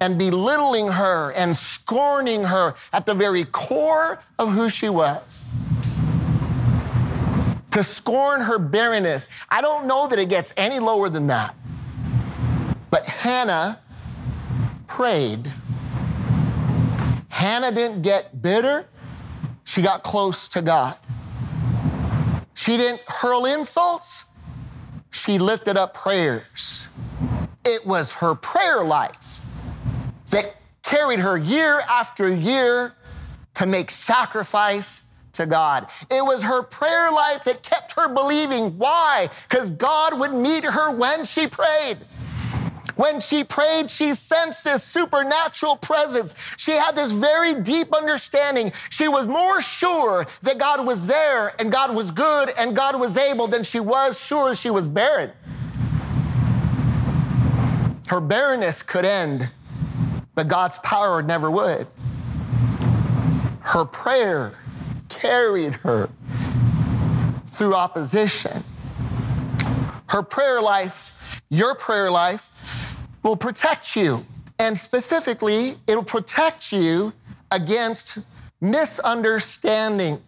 and 0.01 0.19
belittling 0.19 0.89
her 0.89 1.31
and 1.33 1.55
scorning 1.55 2.43
her 2.43 2.75
at 2.91 3.05
the 3.05 3.13
very 3.13 3.45
core 3.45 4.19
of 4.37 4.51
who 4.51 4.69
she 4.69 4.89
was. 4.89 5.45
To 7.71 7.83
scorn 7.83 8.41
her 8.41 8.59
barrenness. 8.59 9.45
I 9.49 9.61
don't 9.61 9.87
know 9.87 10.07
that 10.07 10.19
it 10.19 10.29
gets 10.29 10.53
any 10.57 10.79
lower 10.79 11.09
than 11.09 11.27
that. 11.27 11.55
But 12.91 13.07
Hannah 13.07 13.79
prayed. 14.87 15.47
Hannah 17.29 17.71
didn't 17.71 18.01
get 18.01 18.41
bitter, 18.41 18.87
she 19.63 19.81
got 19.81 20.03
close 20.03 20.47
to 20.49 20.61
God. 20.61 20.97
She 22.53 22.77
didn't 22.77 23.01
hurl 23.07 23.45
insults, 23.45 24.25
she 25.11 25.37
lifted 25.37 25.77
up 25.77 25.93
prayers. 25.93 26.89
It 27.65 27.85
was 27.85 28.13
her 28.15 28.35
prayer 28.35 28.83
life 28.83 29.41
that 30.31 30.55
carried 30.83 31.19
her 31.19 31.37
year 31.37 31.81
after 31.89 32.33
year 32.33 32.93
to 33.55 33.65
make 33.67 33.89
sacrifice 33.89 35.03
to 35.33 35.45
God. 35.45 35.87
It 36.11 36.23
was 36.23 36.43
her 36.43 36.63
prayer 36.63 37.11
life 37.11 37.43
that 37.45 37.63
kept 37.63 37.93
her 37.93 38.07
believing. 38.07 38.77
Why? 38.77 39.27
Because 39.49 39.71
God 39.71 40.19
would 40.19 40.33
meet 40.33 40.63
her 40.63 40.91
when 40.91 41.25
she 41.25 41.47
prayed. 41.47 41.97
When 42.95 43.19
she 43.19 43.43
prayed, 43.43 43.89
she 43.89 44.13
sensed 44.13 44.63
this 44.63 44.83
supernatural 44.83 45.77
presence. 45.77 46.55
She 46.57 46.71
had 46.71 46.95
this 46.95 47.11
very 47.11 47.55
deep 47.55 47.93
understanding. 47.95 48.71
She 48.89 49.07
was 49.07 49.25
more 49.25 49.61
sure 49.61 50.25
that 50.41 50.59
God 50.59 50.85
was 50.85 51.07
there 51.07 51.53
and 51.59 51.71
God 51.71 51.95
was 51.95 52.11
good 52.11 52.51
and 52.59 52.75
God 52.75 52.99
was 52.99 53.17
able 53.17 53.47
than 53.47 53.63
she 53.63 53.79
was 53.79 54.23
sure 54.23 54.53
she 54.53 54.69
was 54.69 54.87
barren. 54.87 55.31
Her 58.07 58.21
barrenness 58.21 58.83
could 58.83 59.05
end, 59.05 59.49
but 60.35 60.47
God's 60.47 60.77
power 60.79 61.23
never 61.23 61.49
would. 61.49 61.87
Her 63.61 63.85
prayer 63.85 64.59
carried 65.09 65.75
her 65.75 66.09
through 67.47 67.73
opposition. 67.73 68.63
Her 70.13 70.21
prayer 70.21 70.61
life, 70.61 71.41
your 71.49 71.73
prayer 71.73 72.11
life, 72.11 73.01
will 73.23 73.35
protect 73.35 73.95
you. 73.95 74.23
And 74.59 74.77
specifically, 74.77 75.73
it'll 75.87 76.03
protect 76.03 76.71
you 76.71 77.13
against 77.51 78.19
misunderstanding. 78.61 80.21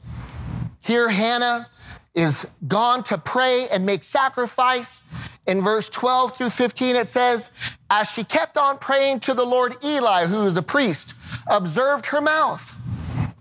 Here, 0.84 1.08
Hannah 1.08 1.68
is 2.16 2.50
gone 2.68 3.04
to 3.04 3.20
pray 3.20 3.68
and 3.72 3.86
make 3.86 4.02
sacrifice. 4.02 5.38
In 5.46 5.62
verse 5.62 5.88
12 5.90 6.36
through 6.36 6.50
15, 6.50 6.96
it 6.96 7.08
says, 7.08 7.78
As 7.92 8.12
she 8.12 8.24
kept 8.24 8.58
on 8.58 8.80
praying 8.80 9.20
to 9.20 9.36
the 9.36 9.46
Lord, 9.46 9.76
Eli, 9.86 10.26
who 10.26 10.48
is 10.48 10.58
a 10.58 10.64
priest, 10.64 11.14
observed 11.46 12.08
her 12.08 12.22
mouth. 12.22 12.76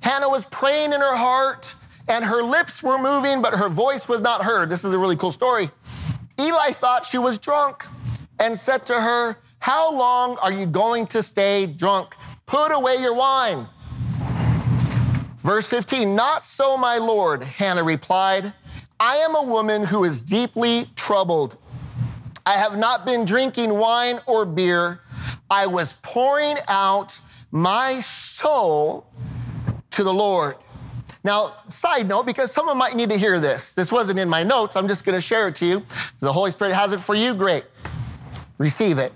Hannah 0.02 0.28
was 0.28 0.46
praying 0.48 0.92
in 0.92 1.00
her 1.00 1.16
heart, 1.16 1.74
and 2.10 2.22
her 2.22 2.42
lips 2.42 2.82
were 2.82 2.98
moving, 2.98 3.40
but 3.40 3.54
her 3.54 3.70
voice 3.70 4.10
was 4.10 4.20
not 4.20 4.42
heard. 4.42 4.68
This 4.68 4.84
is 4.84 4.92
a 4.92 4.98
really 4.98 5.16
cool 5.16 5.32
story. 5.32 5.70
Eli 6.40 6.70
thought 6.70 7.04
she 7.04 7.18
was 7.18 7.38
drunk 7.38 7.84
and 8.40 8.58
said 8.58 8.84
to 8.86 8.94
her, 8.94 9.36
How 9.60 9.92
long 9.92 10.36
are 10.42 10.52
you 10.52 10.66
going 10.66 11.06
to 11.08 11.22
stay 11.22 11.66
drunk? 11.66 12.16
Put 12.46 12.72
away 12.72 12.96
your 13.00 13.16
wine. 13.16 13.68
Verse 15.38 15.68
15, 15.70 16.14
Not 16.14 16.44
so, 16.44 16.76
my 16.76 16.98
Lord, 16.98 17.44
Hannah 17.44 17.84
replied. 17.84 18.52
I 18.98 19.16
am 19.28 19.34
a 19.34 19.42
woman 19.42 19.84
who 19.84 20.04
is 20.04 20.22
deeply 20.22 20.86
troubled. 20.96 21.58
I 22.46 22.52
have 22.52 22.76
not 22.76 23.06
been 23.06 23.24
drinking 23.24 23.76
wine 23.76 24.20
or 24.26 24.44
beer. 24.44 25.00
I 25.50 25.66
was 25.66 25.94
pouring 26.02 26.56
out 26.68 27.20
my 27.50 28.00
soul 28.00 29.06
to 29.90 30.02
the 30.02 30.12
Lord. 30.12 30.56
Now, 31.24 31.54
side 31.70 32.06
note, 32.06 32.26
because 32.26 32.52
someone 32.52 32.76
might 32.76 32.94
need 32.94 33.08
to 33.10 33.18
hear 33.18 33.40
this. 33.40 33.72
This 33.72 33.90
wasn't 33.90 34.18
in 34.18 34.28
my 34.28 34.42
notes. 34.42 34.76
I'm 34.76 34.86
just 34.86 35.06
going 35.06 35.14
to 35.14 35.22
share 35.22 35.48
it 35.48 35.54
to 35.56 35.66
you. 35.66 35.82
The 36.20 36.30
Holy 36.30 36.50
Spirit 36.50 36.74
has 36.74 36.92
it 36.92 37.00
for 37.00 37.14
you. 37.14 37.34
Great. 37.34 37.64
Receive 38.58 38.98
it. 38.98 39.12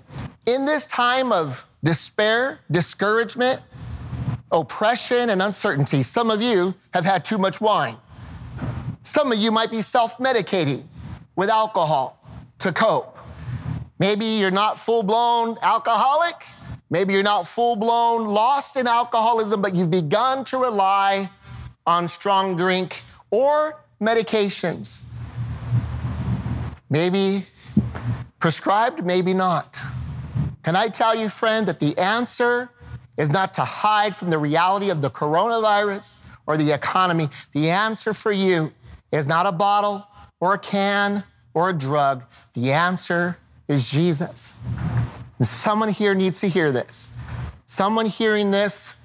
In 0.47 0.65
this 0.65 0.87
time 0.87 1.31
of 1.31 1.67
despair, 1.83 2.61
discouragement, 2.71 3.61
oppression, 4.51 5.29
and 5.29 5.39
uncertainty, 5.39 6.01
some 6.01 6.31
of 6.31 6.41
you 6.41 6.73
have 6.95 7.05
had 7.05 7.23
too 7.23 7.37
much 7.37 7.61
wine. 7.61 7.95
Some 9.03 9.31
of 9.31 9.37
you 9.37 9.51
might 9.51 9.69
be 9.69 9.81
self 9.81 10.17
medicating 10.17 10.85
with 11.35 11.49
alcohol 11.49 12.19
to 12.57 12.73
cope. 12.73 13.17
Maybe 13.99 14.25
you're 14.25 14.51
not 14.51 14.79
full 14.79 15.03
blown 15.03 15.57
alcoholic. 15.61 16.35
Maybe 16.89 17.13
you're 17.13 17.23
not 17.23 17.45
full 17.45 17.75
blown 17.75 18.27
lost 18.27 18.77
in 18.77 18.87
alcoholism, 18.87 19.61
but 19.61 19.75
you've 19.75 19.91
begun 19.91 20.43
to 20.45 20.57
rely 20.57 21.29
on 21.89 22.07
strong 22.07 22.55
drink 22.55 23.01
or 23.31 23.83
medications. 23.99 25.01
Maybe 26.87 27.45
prescribed, 28.37 29.03
maybe 29.03 29.33
not. 29.33 29.81
Can 30.61 30.75
I 30.75 30.87
tell 30.87 31.15
you, 31.15 31.29
friend, 31.29 31.67
that 31.67 31.79
the 31.79 31.97
answer 31.97 32.69
is 33.17 33.31
not 33.31 33.55
to 33.55 33.65
hide 33.65 34.15
from 34.15 34.29
the 34.29 34.37
reality 34.37 34.91
of 34.91 35.01
the 35.01 35.09
coronavirus 35.09 36.17
or 36.45 36.57
the 36.57 36.71
economy. 36.71 37.27
The 37.53 37.71
answer 37.71 38.13
for 38.13 38.31
you 38.31 38.71
is 39.11 39.27
not 39.27 39.47
a 39.47 39.51
bottle 39.51 40.07
or 40.39 40.53
a 40.53 40.59
can 40.59 41.23
or 41.55 41.71
a 41.71 41.73
drug. 41.73 42.23
The 42.53 42.71
answer 42.71 43.37
is 43.67 43.89
Jesus. 43.89 44.53
And 45.39 45.47
someone 45.47 45.89
here 45.89 46.13
needs 46.13 46.39
to 46.41 46.47
hear 46.47 46.71
this. 46.71 47.09
Someone 47.65 48.05
hearing 48.05 48.51
this 48.51 48.95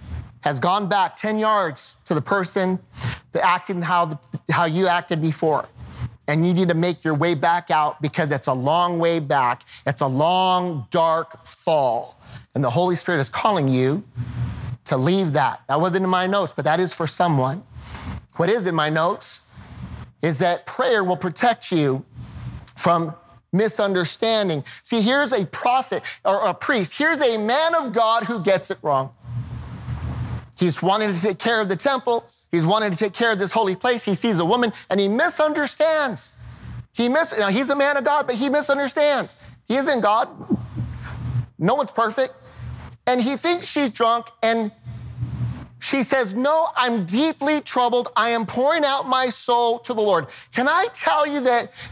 has 0.45 0.61
gone 0.61 0.91
back 0.91 1.17
10 1.17 1.39
yards 1.39 1.97
to 2.05 2.13
the 2.13 2.21
person 2.21 2.79
that 3.33 3.43
acted 3.45 3.83
how, 3.83 4.05
the, 4.05 4.19
how 4.51 4.67
you 4.67 4.87
acted 4.87 5.23
before. 5.23 5.67
And 6.29 6.47
you 6.47 6.53
need 6.53 6.69
to 6.69 6.75
make 6.75 7.03
your 7.03 7.15
way 7.15 7.35
back 7.35 7.71
out 7.71 8.03
because 8.03 8.31
it's 8.31 8.47
a 8.47 8.53
long 8.53 8.99
way 8.99 9.21
back. 9.21 9.63
It's 9.87 10.03
a 10.03 10.07
long, 10.07 10.87
dark 10.91 11.47
fall. 11.47 12.21
And 12.55 12.63
the 12.63 12.69
Holy 12.69 12.95
Spirit 12.95 13.21
is 13.21 13.31
calling 13.31 13.69
you 13.69 14.05
to 14.85 14.99
leave 14.99 15.33
that. 15.33 15.63
That 15.69 15.81
wasn't 15.81 16.05
in 16.05 16.11
my 16.11 16.27
notes, 16.27 16.53
but 16.55 16.67
that 16.67 16.79
is 16.79 16.95
for 16.95 17.07
someone. 17.07 17.63
What 18.37 18.51
is 18.51 18.67
in 18.67 18.75
my 18.75 18.91
notes 18.91 19.43
is 20.23 20.39
that 20.41 20.67
prayer 20.67 21.03
will 21.03 21.17
protect 21.17 21.73
you 21.73 22.05
from 22.77 23.15
misunderstanding. 23.51 24.63
See, 24.83 25.01
here's 25.01 25.33
a 25.33 25.47
prophet 25.47 26.21
or 26.23 26.47
a 26.47 26.53
priest. 26.53 26.99
Here's 26.99 27.21
a 27.21 27.39
man 27.39 27.75
of 27.75 27.95
God 27.95 28.25
who 28.25 28.43
gets 28.43 28.71
it 28.71 28.77
wrong. 28.83 29.15
He's 30.59 30.83
wanting 30.83 31.13
to 31.15 31.21
take 31.21 31.39
care 31.39 31.61
of 31.61 31.69
the 31.69 31.77
temple. 31.77 32.25
He's 32.51 32.65
wanting 32.65 32.91
to 32.91 32.97
take 32.97 33.13
care 33.13 33.33
of 33.33 33.39
this 33.39 33.53
holy 33.53 33.75
place. 33.75 34.05
He 34.05 34.15
sees 34.15 34.39
a 34.39 34.45
woman 34.45 34.73
and 34.91 35.01
he 35.01 35.09
misunderstands. 35.09 36.31
He 36.95 37.09
miss, 37.09 37.37
now 37.39 37.49
he's 37.49 37.71
a 37.71 37.77
man 37.77 37.97
of 37.97 38.05
God, 38.05 38.27
but 38.27 38.37
he 38.37 38.49
misunderstands. 38.49 39.37
He 39.67 39.75
isn't 39.75 40.01
God. 40.01 40.29
No 41.59 41.75
one's 41.75 41.91
perfect. 41.91 42.35
And 43.07 43.21
he 43.21 43.37
thinks 43.37 43.67
she's 43.67 43.91
drunk 43.91 44.29
and 44.43 44.71
she 45.81 46.03
says, 46.03 46.33
No, 46.35 46.69
I'm 46.77 47.05
deeply 47.05 47.61
troubled. 47.61 48.09
I 48.17 48.31
am 48.31 48.47
pouring 48.47 48.85
out 48.87 49.07
my 49.07 49.27
soul 49.27 49.79
to 49.81 49.93
the 49.93 50.01
Lord. 50.01 50.29
Can 50.55 50.67
I 50.67 50.87
tell 50.95 51.27
you 51.27 51.41
that 51.41 51.91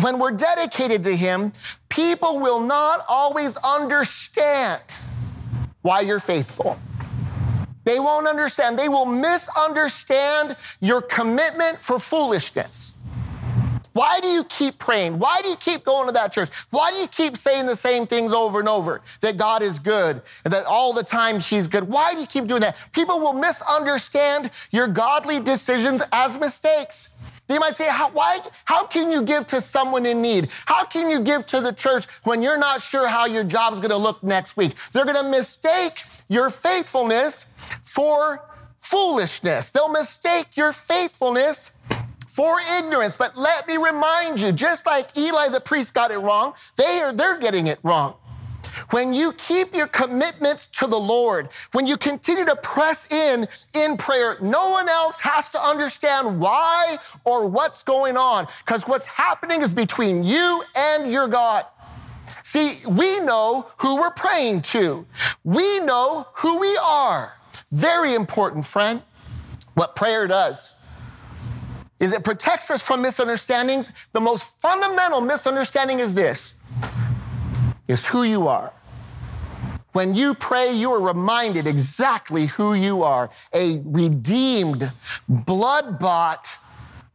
when 0.00 0.18
we're 0.18 0.32
dedicated 0.32 1.04
to 1.04 1.14
Him, 1.14 1.52
people 1.90 2.38
will 2.38 2.60
not 2.60 3.00
always 3.08 3.58
understand 3.58 4.80
why 5.82 6.00
you're 6.00 6.20
faithful. 6.20 6.78
They 7.84 7.98
won't 7.98 8.26
understand. 8.26 8.78
They 8.78 8.88
will 8.88 9.06
misunderstand 9.06 10.56
your 10.80 11.02
commitment 11.02 11.78
for 11.78 11.98
foolishness. 11.98 12.94
Why 13.92 14.18
do 14.22 14.28
you 14.28 14.44
keep 14.44 14.78
praying? 14.78 15.18
Why 15.18 15.38
do 15.42 15.48
you 15.48 15.56
keep 15.56 15.84
going 15.84 16.06
to 16.06 16.12
that 16.14 16.32
church? 16.32 16.48
Why 16.70 16.90
do 16.90 16.96
you 16.96 17.08
keep 17.08 17.36
saying 17.36 17.66
the 17.66 17.76
same 17.76 18.06
things 18.06 18.32
over 18.32 18.58
and 18.58 18.68
over? 18.68 19.02
That 19.20 19.36
God 19.36 19.62
is 19.62 19.78
good 19.78 20.22
and 20.44 20.52
that 20.52 20.64
all 20.64 20.92
the 20.92 21.02
time 21.02 21.40
He's 21.40 21.68
good. 21.68 21.84
Why 21.84 22.12
do 22.14 22.20
you 22.20 22.26
keep 22.26 22.46
doing 22.46 22.62
that? 22.62 22.88
People 22.92 23.20
will 23.20 23.34
misunderstand 23.34 24.50
your 24.70 24.88
godly 24.88 25.40
decisions 25.40 26.02
as 26.12 26.38
mistakes. 26.38 27.41
They 27.52 27.58
might 27.58 27.74
say, 27.74 27.86
how, 27.90 28.10
why, 28.12 28.38
how 28.64 28.86
can 28.86 29.12
you 29.12 29.22
give 29.22 29.46
to 29.48 29.60
someone 29.60 30.06
in 30.06 30.22
need? 30.22 30.48
How 30.64 30.86
can 30.86 31.10
you 31.10 31.20
give 31.20 31.44
to 31.46 31.60
the 31.60 31.72
church 31.72 32.06
when 32.24 32.40
you're 32.40 32.58
not 32.58 32.80
sure 32.80 33.06
how 33.06 33.26
your 33.26 33.44
job's 33.44 33.78
gonna 33.78 33.98
look 33.98 34.22
next 34.22 34.56
week? 34.56 34.72
They're 34.92 35.04
gonna 35.04 35.28
mistake 35.28 36.02
your 36.30 36.48
faithfulness 36.48 37.44
for 37.82 38.42
foolishness. 38.78 39.68
They'll 39.68 39.90
mistake 39.90 40.56
your 40.56 40.72
faithfulness 40.72 41.72
for 42.26 42.56
ignorance. 42.78 43.16
But 43.16 43.36
let 43.36 43.68
me 43.68 43.76
remind 43.76 44.40
you, 44.40 44.52
just 44.52 44.86
like 44.86 45.14
Eli 45.18 45.48
the 45.48 45.60
priest 45.60 45.92
got 45.92 46.10
it 46.10 46.18
wrong, 46.18 46.54
they 46.78 47.02
are, 47.02 47.12
they're 47.12 47.38
getting 47.38 47.66
it 47.66 47.78
wrong. 47.82 48.14
When 48.90 49.14
you 49.14 49.32
keep 49.32 49.74
your 49.74 49.86
commitments 49.86 50.66
to 50.68 50.86
the 50.86 50.98
Lord, 50.98 51.48
when 51.72 51.86
you 51.86 51.96
continue 51.96 52.44
to 52.44 52.56
press 52.56 53.10
in 53.12 53.46
in 53.74 53.96
prayer, 53.96 54.38
no 54.40 54.70
one 54.70 54.88
else 54.88 55.20
has 55.20 55.48
to 55.50 55.60
understand 55.60 56.40
why 56.40 56.96
or 57.24 57.46
what's 57.46 57.82
going 57.82 58.16
on 58.16 58.46
because 58.64 58.86
what's 58.86 59.06
happening 59.06 59.62
is 59.62 59.72
between 59.72 60.24
you 60.24 60.62
and 60.76 61.10
your 61.10 61.28
God. 61.28 61.64
See, 62.42 62.80
we 62.88 63.20
know 63.20 63.70
who 63.78 63.96
we're 63.96 64.10
praying 64.10 64.62
to. 64.62 65.06
We 65.44 65.80
know 65.80 66.26
who 66.34 66.58
we 66.60 66.76
are. 66.82 67.34
Very 67.70 68.14
important, 68.14 68.66
friend. 68.66 69.02
What 69.74 69.96
prayer 69.96 70.26
does 70.26 70.74
is 72.02 72.12
it 72.12 72.24
protects 72.24 72.70
us 72.70 72.86
from 72.86 73.00
misunderstandings. 73.00 74.08
The 74.12 74.20
most 74.20 74.60
fundamental 74.60 75.20
misunderstanding 75.20 76.00
is 76.00 76.14
this 76.14 76.56
is 77.92 78.08
who 78.08 78.24
you 78.24 78.48
are. 78.48 78.72
When 79.92 80.14
you 80.14 80.34
pray, 80.34 80.72
you 80.74 80.90
are 80.92 81.02
reminded 81.02 81.66
exactly 81.66 82.46
who 82.46 82.72
you 82.74 83.02
are 83.02 83.30
a 83.54 83.80
redeemed, 83.84 84.90
blood 85.28 85.98
bought, 85.98 86.58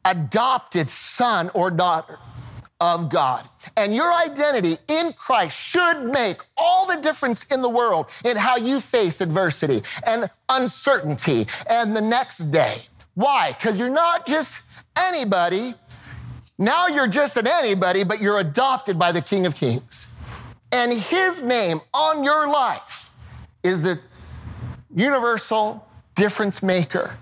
adopted 0.06 0.90
son 0.90 1.50
or 1.56 1.72
daughter 1.72 2.20
of 2.80 3.10
God. 3.10 3.44
And 3.76 3.96
your 3.96 4.12
identity 4.14 4.74
in 4.88 5.12
Christ 5.14 5.58
should 5.60 6.04
make 6.14 6.38
all 6.56 6.86
the 6.86 7.02
difference 7.02 7.46
in 7.46 7.64
the 7.64 7.70
world 7.70 8.12
in 8.24 8.38
how 8.38 8.58
you 8.58 8.80
face 8.80 9.22
adversity 9.22 9.80
and 10.08 10.30
uncertainty 10.50 11.46
and 11.72 11.96
the 11.96 12.02
next 12.02 12.52
day. 12.52 12.76
Why? 13.16 13.54
Because 13.58 13.80
you're 13.80 13.90
not 13.90 14.28
just 14.28 14.64
anybody. 14.96 15.74
Now 16.60 16.86
you're 16.88 17.08
just 17.08 17.36
an 17.38 17.48
anybody, 17.48 18.04
but 18.04 18.22
you're 18.22 18.40
adopted 18.40 19.00
by 19.00 19.12
the 19.12 19.22
King 19.22 19.48
of 19.48 19.56
Kings. 19.56 20.08
And 20.72 20.92
his 20.92 21.42
name 21.42 21.82
on 21.94 22.24
your 22.24 22.48
life 22.48 23.12
is 23.64 23.82
the 23.82 24.00
universal 24.96 25.88
difference 26.16 26.62
maker. 26.62 27.18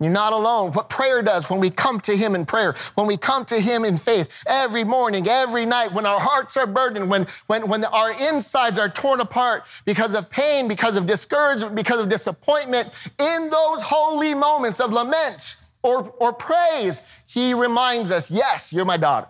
You're 0.00 0.12
not 0.12 0.34
alone. 0.34 0.72
What 0.72 0.90
prayer 0.90 1.22
does 1.22 1.48
when 1.48 1.58
we 1.58 1.70
come 1.70 2.00
to 2.00 2.12
Him 2.12 2.34
in 2.34 2.44
prayer, 2.44 2.74
when 2.96 3.06
we 3.06 3.16
come 3.16 3.46
to 3.46 3.58
Him 3.58 3.84
in 3.84 3.96
faith, 3.96 4.44
every 4.46 4.84
morning, 4.84 5.26
every 5.26 5.64
night, 5.64 5.92
when 5.92 6.04
our 6.04 6.20
hearts 6.20 6.56
are 6.58 6.66
burdened, 6.66 7.08
when, 7.08 7.26
when, 7.46 7.66
when 7.68 7.82
our 7.86 8.10
insides 8.30 8.78
are 8.78 8.90
torn 8.90 9.20
apart 9.20 9.62
because 9.86 10.14
of 10.14 10.28
pain, 10.28 10.68
because 10.68 10.98
of 10.98 11.06
discouragement, 11.06 11.74
because 11.74 11.98
of 12.02 12.10
disappointment, 12.10 13.10
in 13.18 13.48
those 13.48 13.82
holy 13.82 14.34
moments 14.34 14.80
of 14.80 14.92
lament 14.92 15.56
or, 15.82 16.12
or 16.20 16.34
praise, 16.34 17.00
He 17.26 17.54
reminds 17.54 18.10
us, 18.10 18.30
yes, 18.30 18.74
you're 18.74 18.84
my 18.84 18.98
daughter. 18.98 19.28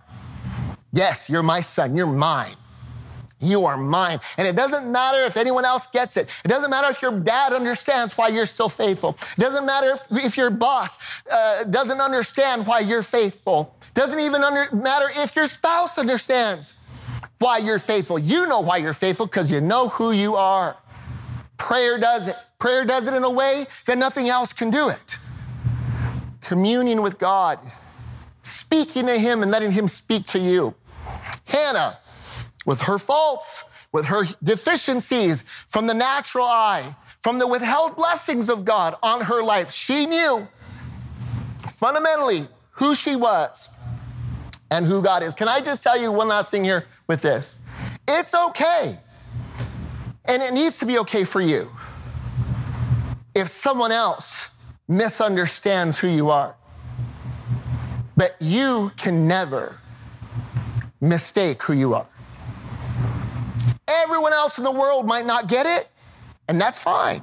Yes, 0.93 1.31
you're 1.31 1.45
my 1.45 1.61
son. 1.61 1.97
You're 1.97 2.07
mine. 2.07 2.55
You 3.41 3.67
are 3.67 3.77
mine. 3.77 4.19
And 4.39 4.49
it 4.49 4.57
doesn't 4.57 4.91
matter 4.91 5.19
if 5.25 5.37
anyone 5.37 5.65
else 5.65 5.87
gets 5.87 6.17
it. 6.17 6.41
It 6.45 6.49
doesn't 6.49 6.71
matter 6.71 6.89
if 6.89 7.03
your 7.03 7.13
dad 7.13 7.53
understands 7.53 8.17
why 8.17 8.29
you're 8.29 8.47
still 8.47 8.69
faithful. 8.69 9.11
It 9.11 9.41
doesn't 9.41 9.67
matter 9.67 9.89
if, 9.89 10.25
if 10.25 10.37
your 10.37 10.51
boss 10.51 11.23
uh, 11.31 11.65
doesn't 11.65 12.01
understand 12.01 12.67
why 12.67 12.81
you're 12.81 13.03
faithful. 13.03 13.75
It 13.83 13.95
doesn't 13.95 14.21
even 14.21 14.43
under, 14.43 14.75
matter 14.75 15.07
if 15.17 15.37
your 15.37 15.47
spouse 15.47 15.99
understands 15.99 16.75
why 17.39 17.59
you're 17.59 17.79
faithful. 17.79 18.19
You 18.19 18.47
know 18.47 18.61
why 18.61 18.79
you're 18.79 18.95
faithful 18.95 19.27
because 19.27 19.51
you 19.51 19.61
know 19.61 19.89
who 19.89 20.13
you 20.13 20.35
are. 20.35 20.77
Prayer 21.59 21.99
does 21.99 22.29
it. 22.29 22.37
Prayer 22.59 22.85
does 22.85 23.07
it 23.07 23.15
in 23.15 23.23
a 23.23 23.31
way 23.31 23.67
that 23.87 23.99
nothing 23.99 24.29
else 24.29 24.53
can 24.53 24.71
do 24.71 24.89
it. 24.89 25.19
Communion 26.41 27.03
with 27.03 27.19
God, 27.19 27.59
speaking 28.43 29.07
to 29.07 29.19
Him 29.19 29.43
and 29.43 29.51
letting 29.51 29.73
Him 29.73 29.89
speak 29.89 30.25
to 30.27 30.39
you. 30.39 30.75
Hannah, 31.47 31.99
with 32.67 32.83
her 32.83 32.99
faults, 32.99 33.89
with 33.93 34.07
her 34.07 34.25
deficiencies 34.43 35.43
from 35.43 35.87
the 35.87 35.95
natural 35.95 36.45
eye, 36.45 36.95
from 37.23 37.39
the 37.39 37.47
withheld 37.47 37.97
blessings 37.97 38.49
of 38.49 38.65
God 38.65 38.95
on 39.03 39.23
her 39.23 39.43
life. 39.43 39.71
She 39.71 40.07
knew 40.07 40.47
fundamentally 41.69 42.49
who 42.73 42.95
she 42.95 43.17
was 43.17 43.71
and 44.71 44.85
who 44.85 45.03
God 45.03 45.23
is. 45.23 45.33
Can 45.33 45.49
I 45.49 45.61
just 45.61 45.83
tell 45.83 46.01
you 46.01 46.11
one 46.13 46.29
last 46.29 46.51
thing 46.51 46.65
here 46.65 46.85
with 47.07 47.23
this? 47.23 47.57
It's 48.09 48.35
okay, 48.35 48.99
and 50.27 50.43
it 50.43 50.53
needs 50.53 50.79
to 50.79 50.87
be 50.87 50.99
okay 50.99 51.25
for 51.25 51.41
you 51.41 51.71
if 53.35 53.49
someone 53.49 53.93
else 53.93 54.51
misunderstands 54.89 55.99
who 55.99 56.09
you 56.09 56.31
are. 56.31 56.57
But 58.17 58.35
you 58.41 58.93
can 58.97 59.29
never 59.29 59.79
mistake 61.01 61.63
who 61.63 61.75
you 61.75 61.95
are. 61.95 62.07
Everyone 64.07 64.33
else 64.33 64.57
in 64.57 64.63
the 64.63 64.71
world 64.71 65.05
might 65.05 65.27
not 65.27 65.49
get 65.49 65.67
it, 65.67 65.89
and 66.49 66.61
that's 66.61 66.81
fine. 66.81 67.23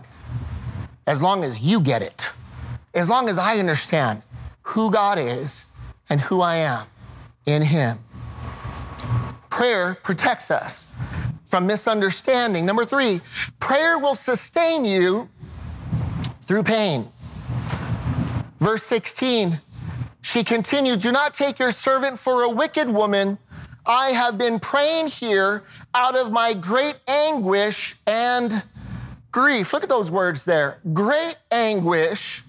As 1.07 1.21
long 1.21 1.45
as 1.45 1.61
you 1.61 1.79
get 1.79 2.01
it. 2.01 2.29
As 2.93 3.09
long 3.09 3.29
as 3.29 3.39
I 3.39 3.55
understand 3.55 4.21
who 4.63 4.91
God 4.91 5.17
is 5.17 5.67
and 6.09 6.19
who 6.19 6.41
I 6.41 6.57
am 6.57 6.85
in 7.45 7.61
Him. 7.61 7.99
Prayer 9.49 9.95
protects 10.03 10.51
us 10.51 10.93
from 11.45 11.67
misunderstanding. 11.67 12.65
Number 12.65 12.83
three, 12.83 13.21
prayer 13.61 13.97
will 13.97 14.15
sustain 14.15 14.83
you 14.83 15.29
through 16.41 16.63
pain. 16.63 17.09
Verse 18.59 18.83
16, 18.83 19.61
she 20.21 20.43
continued, 20.43 20.99
Do 20.99 21.13
not 21.13 21.33
take 21.33 21.59
your 21.59 21.71
servant 21.71 22.19
for 22.19 22.43
a 22.43 22.49
wicked 22.49 22.89
woman 22.89 23.37
I 23.85 24.09
have 24.09 24.37
been 24.37 24.59
praying 24.59 25.07
here 25.07 25.63
out 25.93 26.15
of 26.15 26.31
my 26.31 26.53
great 26.53 26.99
anguish 27.07 27.95
and 28.07 28.63
grief. 29.31 29.73
Look 29.73 29.83
at 29.83 29.89
those 29.89 30.11
words 30.11 30.45
there 30.45 30.79
great 30.93 31.35
anguish 31.51 32.43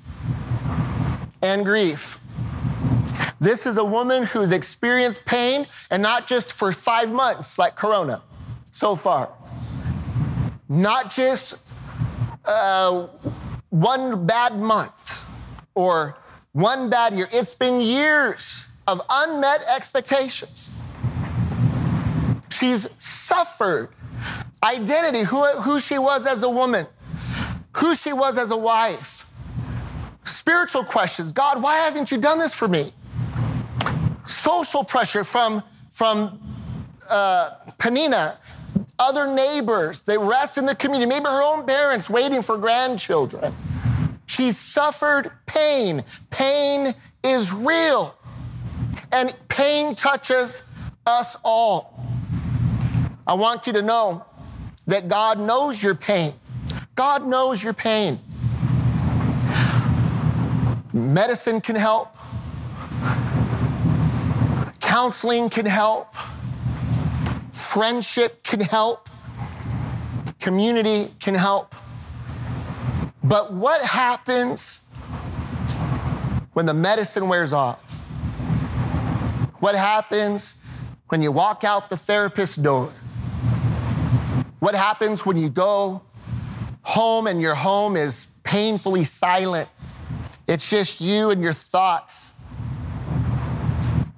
and 1.42 1.64
grief. 1.64 2.18
This 3.40 3.66
is 3.66 3.76
a 3.76 3.84
woman 3.84 4.22
who's 4.22 4.52
experienced 4.52 5.24
pain 5.26 5.66
and 5.90 6.02
not 6.02 6.26
just 6.26 6.52
for 6.52 6.72
five 6.72 7.12
months 7.12 7.58
like 7.58 7.74
Corona 7.74 8.22
so 8.70 8.96
far, 8.96 9.30
not 10.68 11.10
just 11.10 11.56
uh, 12.46 13.06
one 13.70 14.26
bad 14.26 14.56
month 14.56 15.28
or 15.74 16.16
one 16.52 16.88
bad 16.88 17.12
year. 17.14 17.26
It's 17.32 17.54
been 17.54 17.80
years 17.80 18.68
of 18.86 19.00
unmet 19.10 19.64
expectations. 19.74 20.70
She's 22.54 22.88
suffered 22.98 23.88
identity, 24.62 25.24
who, 25.24 25.44
who 25.60 25.80
she 25.80 25.98
was 25.98 26.24
as 26.24 26.44
a 26.44 26.48
woman, 26.48 26.86
who 27.72 27.96
she 27.96 28.12
was 28.12 28.38
as 28.38 28.52
a 28.52 28.56
wife, 28.56 29.26
spiritual 30.22 30.84
questions 30.84 31.32
God, 31.32 31.60
why 31.60 31.74
haven't 31.78 32.12
you 32.12 32.18
done 32.18 32.38
this 32.38 32.56
for 32.56 32.68
me? 32.68 32.84
Social 34.26 34.84
pressure 34.84 35.24
from, 35.24 35.64
from 35.90 36.40
uh, 37.10 37.50
Peninnah, 37.78 38.38
other 39.00 39.34
neighbors, 39.34 40.02
the 40.02 40.16
rest 40.20 40.56
in 40.56 40.64
the 40.64 40.76
community, 40.76 41.08
maybe 41.08 41.24
her 41.24 41.42
own 41.42 41.66
parents 41.66 42.08
waiting 42.08 42.40
for 42.40 42.56
grandchildren. 42.56 43.52
She's 44.26 44.56
suffered 44.56 45.32
pain. 45.46 46.04
Pain 46.30 46.94
is 47.24 47.52
real. 47.52 48.16
And 49.12 49.36
pain 49.48 49.96
touches 49.96 50.62
us 51.04 51.36
all. 51.44 52.13
I 53.26 53.34
want 53.34 53.66
you 53.66 53.72
to 53.74 53.82
know 53.82 54.24
that 54.86 55.08
God 55.08 55.38
knows 55.38 55.82
your 55.82 55.94
pain. 55.94 56.34
God 56.94 57.26
knows 57.26 57.62
your 57.62 57.72
pain. 57.72 58.20
Medicine 60.92 61.60
can 61.60 61.74
help, 61.74 62.14
counseling 64.80 65.48
can 65.48 65.66
help, 65.66 66.14
friendship 67.52 68.44
can 68.44 68.60
help, 68.60 69.08
community 70.38 71.12
can 71.18 71.34
help. 71.34 71.74
But 73.24 73.52
what 73.52 73.84
happens 73.84 74.82
when 76.52 76.66
the 76.66 76.74
medicine 76.74 77.26
wears 77.26 77.52
off? 77.52 77.94
What 79.58 79.74
happens 79.74 80.54
when 81.08 81.22
you 81.22 81.32
walk 81.32 81.64
out 81.64 81.90
the 81.90 81.96
therapist's 81.96 82.56
door? 82.56 82.88
What 84.64 84.74
happens 84.74 85.26
when 85.26 85.36
you 85.36 85.50
go 85.50 86.00
home 86.84 87.26
and 87.26 87.38
your 87.38 87.54
home 87.54 87.96
is 87.96 88.28
painfully 88.44 89.04
silent? 89.04 89.68
It's 90.48 90.70
just 90.70 91.02
you 91.02 91.28
and 91.28 91.42
your 91.42 91.52
thoughts. 91.52 92.32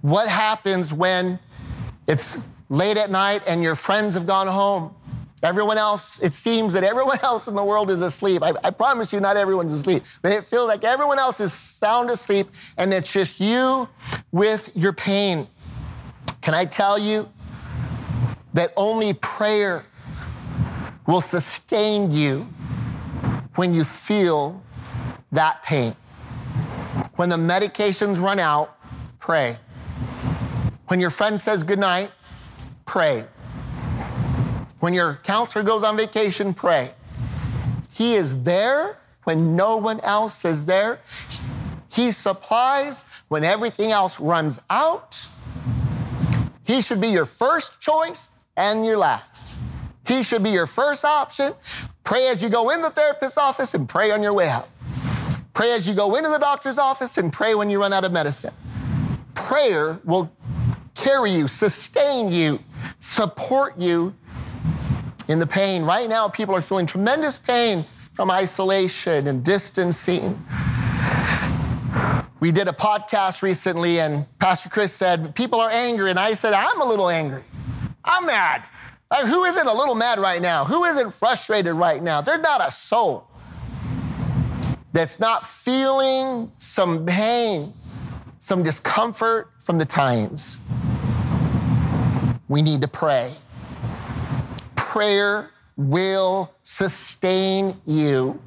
What 0.03 0.29
happens 0.29 0.95
when 0.95 1.41
it's 2.07 2.39
late 2.69 2.97
at 2.97 3.11
night 3.11 3.43
and 3.49 3.61
your 3.61 3.75
friends 3.75 4.15
have 4.15 4.29
gone 4.29 4.47
home? 4.47 4.95
Everyone 5.43 5.79
else, 5.79 6.23
it 6.23 6.33
seems 6.33 6.75
that 6.75 6.85
everyone 6.85 7.19
else 7.25 7.49
in 7.49 7.57
the 7.57 7.65
world 7.65 7.91
is 7.91 8.01
asleep. 8.01 8.45
I, 8.45 8.53
I, 8.63 8.71
promise 8.71 9.13
you, 9.13 9.19
not 9.19 9.37
everyone's 9.37 9.73
asleep, 9.73 10.05
but 10.23 10.31
it 10.31 10.45
feels 10.45 10.69
like 10.69 10.85
everyone 10.85 11.19
else 11.19 11.41
is 11.41 11.53
sound 11.53 12.09
asleep 12.09 12.47
and 12.79 12.93
it's 12.93 13.13
just 13.13 13.41
you 13.41 13.89
with 14.31 14.71
your 14.77 14.93
pain. 14.93 15.49
Can 16.41 16.55
I 16.55 16.67
tell 16.67 17.01
you 17.01 17.29
that 18.55 18.73
only 18.77 19.13
prayer 19.15 19.85
will 21.07 21.21
sustain 21.21 22.11
you 22.11 22.49
when 23.55 23.73
you 23.73 23.85
feel 23.85 24.62
that 25.33 25.62
pain. 25.62 25.95
When 27.16 27.29
the 27.29 27.37
medications 27.37 28.21
run 28.21 28.38
out, 28.38 28.79
pray. 29.19 29.57
When 30.88 31.01
your 31.01 31.11
friend 31.11 31.40
says 31.40 31.62
goodnight, 31.62 32.11
pray. 32.85 33.25
When 34.81 34.92
your 34.92 35.21
counselor 35.25 35.64
goes 35.64 35.83
on 35.83 35.97
vacation, 35.97 36.55
pray. 36.55 36.92
He 37.92 38.14
is 38.14 38.42
there 38.42 38.99
when 39.25 39.57
no 39.57 39.79
one 39.79 40.01
else 40.01 40.45
is 40.45 40.66
there. 40.66 41.01
He 41.92 42.12
supplies 42.12 43.03
when 43.29 43.42
everything 43.42 43.90
else 43.90 44.21
runs 44.21 44.61
out. 44.69 45.29
He 46.66 46.83
should 46.83 47.01
be 47.01 47.09
your 47.09 47.27
first 47.27 47.81
choice 47.81 48.29
and 48.57 48.85
your 48.85 48.99
last. 48.99 49.59
He 50.07 50.23
should 50.23 50.42
be 50.42 50.51
your 50.51 50.66
first 50.66 51.05
option. 51.05 51.53
Pray 52.05 52.29
as 52.29 52.42
you 52.42 52.49
go 52.49 52.71
in 52.71 52.81
the 52.81 52.90
therapist's 52.90 53.38
office 53.38 53.75
and 53.75 53.88
pray 53.88 54.12
on 54.12 54.23
your 54.23 54.33
way 54.33 54.49
out. 54.49 54.69
Pray 55.53 55.73
as 55.73 55.88
you 55.88 55.95
go 55.95 56.14
into 56.16 56.29
the 56.31 56.38
doctor's 56.38 56.79
office 56.79 57.16
and 57.19 57.33
pray 57.33 57.55
when 57.55 57.71
you 57.71 57.81
run 57.81 57.92
out 57.92 58.05
of 58.05 58.12
medicine. 58.12 58.55
Prayer 59.35 59.99
will 60.05 60.31
carry 60.95 61.31
you, 61.31 61.49
sustain 61.49 62.31
you, 62.31 62.61
support 62.99 63.75
you 63.79 64.14
in 65.29 65.38
the 65.38 65.47
pain. 65.47 65.83
Right 65.83 66.09
now, 66.09 66.29
people 66.29 66.55
are 66.55 66.61
feeling 66.61 66.87
tremendous 66.87 67.37
pain 67.37 67.85
from 68.12 68.31
isolation 68.31 69.27
and 69.27 69.45
distancing. 69.45 70.42
We 72.38 72.53
did 72.53 72.69
a 72.69 72.73
podcast 72.73 73.42
recently, 73.42 73.99
and 73.99 74.27
Pastor 74.38 74.69
Chris 74.69 74.92
said, 74.92 75.35
People 75.35 75.61
are 75.61 75.71
angry. 75.71 76.11
And 76.11 76.19
I 76.19 76.33
said, 76.35 76.53
I'm 76.53 76.81
a 76.81 76.85
little 76.85 77.09
angry. 77.09 77.42
I'm 78.05 78.27
mad. 78.27 78.62
Like, 79.11 79.27
who 79.27 79.45
isn't 79.45 79.66
a 79.66 79.73
little 79.73 79.95
mad 79.95 80.19
right 80.19 80.42
now? 80.42 80.64
Who 80.64 80.85
isn't 80.85 81.12
frustrated 81.12 81.75
right 81.75 82.03
now? 82.03 82.21
There's 82.21 82.40
not 82.40 82.66
a 82.66 82.71
soul 82.71 83.29
that's 84.92 85.21
not 85.21 85.45
feeling 85.45 86.51
some 86.59 87.07
pain, 87.07 87.73
some 88.38 88.62
discomfort 88.62 89.51
from 89.61 89.79
the 89.79 89.85
times. 89.85 90.59
We 92.49 92.62
need 92.62 92.83
to 92.83 92.88
pray. 92.88 93.33
Prayer 94.75 95.51
will 95.77 96.53
sustain 96.62 97.77
you. 97.87 98.40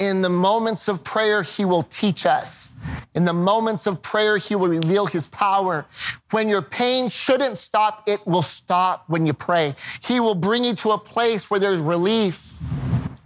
In 0.00 0.22
the 0.22 0.30
moments 0.30 0.88
of 0.88 1.04
prayer, 1.04 1.42
He 1.42 1.64
will 1.64 1.82
teach 1.82 2.26
us. 2.26 2.70
In 3.18 3.24
the 3.24 3.34
moments 3.34 3.88
of 3.88 4.00
prayer, 4.00 4.38
He 4.38 4.54
will 4.54 4.68
reveal 4.68 5.04
His 5.04 5.26
power. 5.26 5.86
When 6.30 6.48
your 6.48 6.62
pain 6.62 7.08
shouldn't 7.08 7.58
stop, 7.58 8.04
it 8.06 8.24
will 8.24 8.42
stop 8.42 9.02
when 9.08 9.26
you 9.26 9.32
pray. 9.32 9.74
He 10.04 10.20
will 10.20 10.36
bring 10.36 10.62
you 10.62 10.72
to 10.76 10.90
a 10.90 10.98
place 10.98 11.50
where 11.50 11.58
there's 11.58 11.80
relief, 11.80 12.52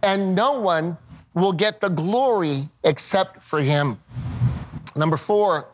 and 0.03 0.35
no 0.35 0.59
one 0.59 0.97
will 1.35 1.53
get 1.53 1.83
the 1.83 1.91
glory 1.91 2.71
except 2.85 3.43
for 3.43 3.61
Him. 3.61 4.01
Number 4.97 5.19
four 5.19 5.69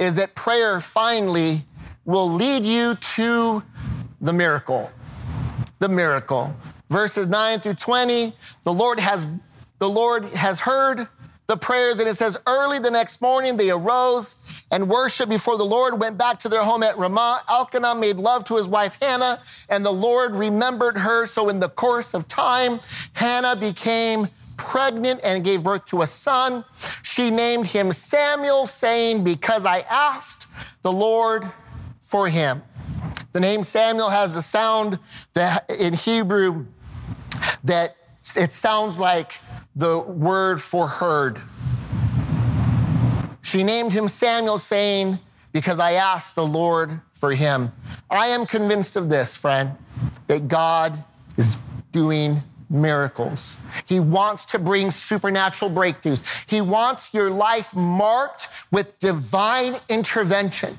is 0.00 0.16
that 0.16 0.34
prayer 0.34 0.80
finally 0.80 1.58
will 2.04 2.28
lead 2.28 2.66
you 2.66 2.96
to 2.96 3.62
the 4.20 4.32
miracle. 4.32 4.90
The 5.78 5.88
miracle. 5.88 6.56
Verses 6.90 7.28
9 7.28 7.60
through 7.60 7.74
20, 7.74 8.32
the 8.64 8.72
Lord 8.72 8.98
has 8.98 9.28
the 9.78 9.88
Lord 9.88 10.24
has 10.26 10.60
heard 10.60 11.06
the 11.46 11.56
prayers, 11.56 12.00
and 12.00 12.08
it 12.08 12.16
says, 12.16 12.38
early 12.46 12.78
the 12.78 12.90
next 12.90 13.20
morning 13.20 13.56
they 13.56 13.70
arose 13.70 14.64
and 14.70 14.88
worshiped 14.88 15.28
before 15.28 15.58
the 15.58 15.64
Lord, 15.64 16.00
went 16.00 16.16
back 16.16 16.38
to 16.40 16.48
their 16.48 16.62
home 16.62 16.82
at 16.82 16.96
Ramah. 16.96 17.42
Elkanah 17.50 17.94
made 17.96 18.16
love 18.16 18.44
to 18.44 18.56
his 18.56 18.68
wife 18.68 18.98
Hannah, 19.00 19.40
and 19.68 19.84
the 19.84 19.92
Lord 19.92 20.36
remembered 20.36 20.96
her. 20.96 21.26
So 21.26 21.48
in 21.48 21.60
the 21.60 21.68
course 21.68 22.14
of 22.14 22.26
time, 22.28 22.80
Hannah 23.14 23.56
became 23.56 24.28
pregnant 24.56 25.20
and 25.24 25.44
gave 25.44 25.62
birth 25.62 25.84
to 25.86 26.02
a 26.02 26.06
son. 26.06 26.64
She 27.02 27.30
named 27.30 27.66
him 27.66 27.92
Samuel, 27.92 28.66
saying, 28.66 29.24
Because 29.24 29.66
I 29.66 29.80
asked 29.90 30.48
the 30.82 30.92
Lord 30.92 31.50
for 32.00 32.28
him. 32.28 32.62
The 33.32 33.40
name 33.40 33.64
Samuel 33.64 34.10
has 34.10 34.36
a 34.36 34.42
sound 34.42 34.98
that 35.34 35.68
in 35.80 35.92
Hebrew 35.92 36.66
that 37.64 37.96
it 38.36 38.52
sounds 38.52 39.00
like 39.00 39.40
the 39.76 39.98
word 39.98 40.60
for 40.60 40.88
heard. 40.88 41.40
She 43.42 43.62
named 43.62 43.92
him 43.92 44.08
Samuel, 44.08 44.58
saying, 44.58 45.18
Because 45.52 45.78
I 45.78 45.92
asked 45.92 46.34
the 46.34 46.46
Lord 46.46 47.00
for 47.12 47.32
him. 47.32 47.72
I 48.10 48.26
am 48.28 48.46
convinced 48.46 48.96
of 48.96 49.10
this, 49.10 49.36
friend, 49.36 49.72
that 50.26 50.48
God 50.48 51.04
is 51.36 51.58
doing 51.92 52.42
miracles. 52.70 53.56
He 53.86 54.00
wants 54.00 54.44
to 54.46 54.58
bring 54.58 54.90
supernatural 54.90 55.70
breakthroughs. 55.70 56.50
He 56.50 56.60
wants 56.60 57.12
your 57.12 57.30
life 57.30 57.74
marked 57.74 58.66
with 58.70 58.98
divine 58.98 59.76
intervention. 59.88 60.76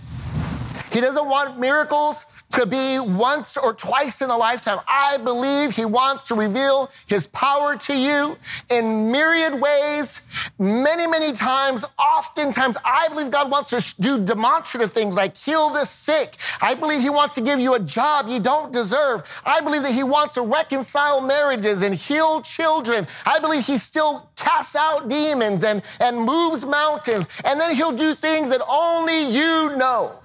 He 0.96 1.02
doesn't 1.02 1.28
want 1.28 1.60
miracles 1.60 2.26
to 2.52 2.66
be 2.66 3.00
once 3.02 3.58
or 3.58 3.74
twice 3.74 4.22
in 4.22 4.30
a 4.30 4.38
lifetime. 4.38 4.78
I 4.88 5.18
believe 5.26 5.74
He 5.74 5.84
wants 5.84 6.24
to 6.30 6.36
reveal 6.36 6.90
His 7.06 7.28
power 7.28 7.76
to 7.76 7.94
you 7.94 8.38
in 8.72 9.12
myriad 9.12 9.60
ways, 9.60 10.52
many, 10.58 11.06
many 11.06 11.34
times. 11.34 11.84
Oftentimes, 12.00 12.78
I 12.86 13.10
believe 13.10 13.30
God 13.30 13.52
wants 13.52 13.72
to 13.72 14.02
do 14.02 14.24
demonstrative 14.24 14.92
things 14.92 15.18
like 15.18 15.36
heal 15.36 15.70
the 15.70 15.84
sick. 15.84 16.38
I 16.62 16.76
believe 16.76 17.02
He 17.02 17.10
wants 17.10 17.36
to 17.36 17.42
give 17.42 17.60
you 17.60 17.76
a 17.76 17.80
job 17.82 18.28
you 18.30 18.40
don't 18.40 18.72
deserve. 18.72 19.42
I 19.46 19.60
believe 19.60 19.84
that 19.84 19.92
He 19.94 20.04
wants 20.04 20.36
to 20.36 20.44
reconcile 20.44 21.20
marriages 21.20 21.82
and 21.82 21.94
heal 21.94 22.40
children. 22.40 23.06
I 23.26 23.40
believe 23.40 23.66
He 23.66 23.76
still 23.76 24.30
casts 24.38 24.78
out 24.78 25.10
demons 25.10 25.62
and, 25.66 25.84
and 26.00 26.22
moves 26.22 26.66
mountains. 26.66 27.42
And 27.46 27.60
then 27.60 27.76
He'll 27.76 27.92
do 27.92 28.14
things 28.14 28.50
that 28.50 28.62
only 28.70 29.30
you 29.30 29.76
know. 29.76 30.22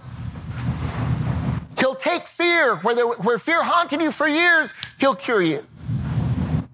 He'll 1.81 1.95
take 1.95 2.26
fear 2.26 2.76
where, 2.76 2.95
there, 2.95 3.07
where 3.07 3.39
fear 3.39 3.64
haunted 3.64 4.03
you 4.03 4.11
for 4.11 4.28
years, 4.28 4.74
he'll 4.99 5.14
cure 5.14 5.43
you. 5.43 5.62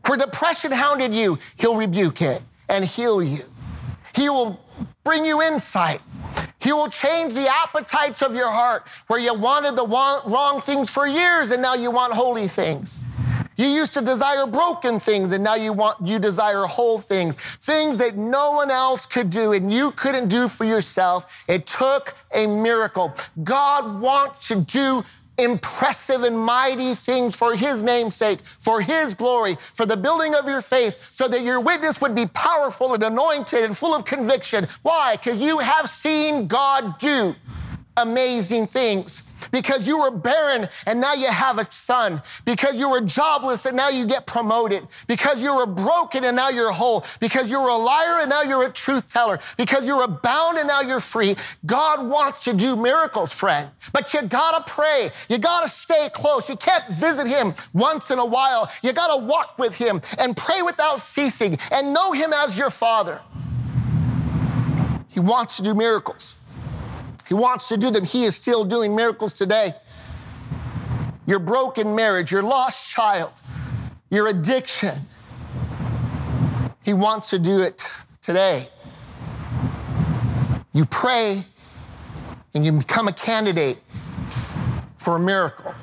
Where 0.06 0.18
depression 0.18 0.72
hounded 0.72 1.14
you, 1.14 1.38
he'll 1.58 1.76
rebuke 1.76 2.20
it 2.20 2.42
and 2.68 2.84
heal 2.84 3.22
you. 3.22 3.42
He 4.14 4.28
will 4.28 4.60
bring 5.04 5.24
you 5.24 5.40
insight. 5.40 6.02
He 6.60 6.72
will 6.72 6.88
change 6.88 7.34
the 7.34 7.48
appetites 7.48 8.22
of 8.22 8.34
your 8.34 8.50
heart 8.50 8.88
where 9.06 9.20
you 9.20 9.32
wanted 9.34 9.76
the 9.76 9.86
wrong 9.86 10.60
things 10.60 10.92
for 10.92 11.06
years 11.06 11.52
and 11.52 11.62
now 11.62 11.74
you 11.74 11.92
want 11.92 12.12
holy 12.12 12.48
things. 12.48 12.98
You 13.56 13.66
used 13.66 13.94
to 13.94 14.02
desire 14.02 14.46
broken 14.46 15.00
things 15.00 15.32
and 15.32 15.42
now 15.42 15.54
you 15.54 15.72
want, 15.72 16.06
you 16.06 16.18
desire 16.18 16.64
whole 16.64 16.98
things. 16.98 17.36
Things 17.56 17.98
that 17.98 18.16
no 18.16 18.52
one 18.52 18.70
else 18.70 19.06
could 19.06 19.30
do 19.30 19.52
and 19.52 19.72
you 19.72 19.90
couldn't 19.92 20.28
do 20.28 20.48
for 20.48 20.64
yourself. 20.64 21.44
It 21.48 21.66
took 21.66 22.14
a 22.34 22.46
miracle. 22.46 23.14
God 23.42 24.00
wants 24.00 24.48
to 24.48 24.60
do 24.60 25.02
impressive 25.38 26.22
and 26.22 26.38
mighty 26.38 26.94
things 26.94 27.36
for 27.36 27.54
his 27.54 27.82
namesake, 27.82 28.40
for 28.40 28.80
his 28.80 29.14
glory, 29.14 29.54
for 29.58 29.84
the 29.84 29.96
building 29.96 30.34
of 30.34 30.46
your 30.46 30.62
faith, 30.62 31.08
so 31.12 31.28
that 31.28 31.42
your 31.42 31.60
witness 31.60 32.00
would 32.00 32.14
be 32.14 32.26
powerful 32.26 32.94
and 32.94 33.02
anointed 33.02 33.62
and 33.62 33.76
full 33.76 33.94
of 33.94 34.04
conviction. 34.04 34.66
Why? 34.82 35.16
Because 35.16 35.40
you 35.42 35.58
have 35.58 35.88
seen 35.88 36.46
God 36.46 36.98
do 36.98 37.34
amazing 37.98 38.66
things 38.66 39.22
because 39.52 39.86
you 39.86 39.98
were 40.00 40.10
barren 40.10 40.66
and 40.86 41.00
now 41.00 41.14
you 41.14 41.28
have 41.28 41.58
a 41.58 41.70
son, 41.70 42.20
because 42.44 42.78
you 42.78 42.90
were 42.90 43.00
jobless 43.00 43.66
and 43.66 43.76
now 43.76 43.88
you 43.88 44.06
get 44.06 44.26
promoted, 44.26 44.86
because 45.06 45.42
you 45.42 45.54
were 45.54 45.66
broken 45.66 46.24
and 46.24 46.36
now 46.36 46.48
you're 46.48 46.72
whole, 46.72 47.04
because 47.20 47.50
you 47.50 47.60
were 47.60 47.68
a 47.68 47.76
liar 47.76 48.20
and 48.20 48.30
now 48.30 48.42
you're 48.42 48.66
a 48.66 48.72
truth 48.72 49.12
teller, 49.12 49.38
because 49.56 49.86
you 49.86 49.96
were 49.96 50.08
bound 50.08 50.58
and 50.58 50.68
now 50.68 50.80
you're 50.80 51.00
free. 51.00 51.34
God 51.64 52.06
wants 52.08 52.44
to 52.44 52.52
do 52.52 52.76
miracles, 52.76 53.32
friend, 53.32 53.70
but 53.92 54.12
you 54.14 54.22
gotta 54.22 54.64
pray. 54.70 55.08
You 55.28 55.38
gotta 55.38 55.68
stay 55.68 56.08
close. 56.12 56.48
You 56.48 56.56
can't 56.56 56.86
visit 56.88 57.26
him 57.26 57.54
once 57.72 58.10
in 58.10 58.18
a 58.18 58.26
while. 58.26 58.70
You 58.82 58.92
gotta 58.92 59.24
walk 59.24 59.58
with 59.58 59.76
him 59.76 60.00
and 60.18 60.36
pray 60.36 60.62
without 60.62 61.00
ceasing 61.00 61.56
and 61.72 61.92
know 61.92 62.12
him 62.12 62.32
as 62.32 62.58
your 62.58 62.70
father. 62.70 63.20
He 65.10 65.20
wants 65.20 65.56
to 65.56 65.62
do 65.62 65.74
miracles. 65.74 66.36
He 67.28 67.34
wants 67.34 67.68
to 67.68 67.76
do 67.76 67.90
them. 67.90 68.04
He 68.04 68.24
is 68.24 68.36
still 68.36 68.64
doing 68.64 68.94
miracles 68.94 69.32
today. 69.32 69.72
Your 71.26 71.40
broken 71.40 71.94
marriage, 71.94 72.30
your 72.30 72.42
lost 72.42 72.92
child, 72.92 73.32
your 74.10 74.28
addiction. 74.28 74.94
He 76.84 76.94
wants 76.94 77.30
to 77.30 77.38
do 77.38 77.62
it 77.62 77.90
today. 78.22 78.68
You 80.72 80.84
pray 80.84 81.44
and 82.54 82.64
you 82.64 82.72
become 82.72 83.08
a 83.08 83.12
candidate 83.12 83.80
for 84.96 85.16
a 85.16 85.20
miracle. 85.20 85.74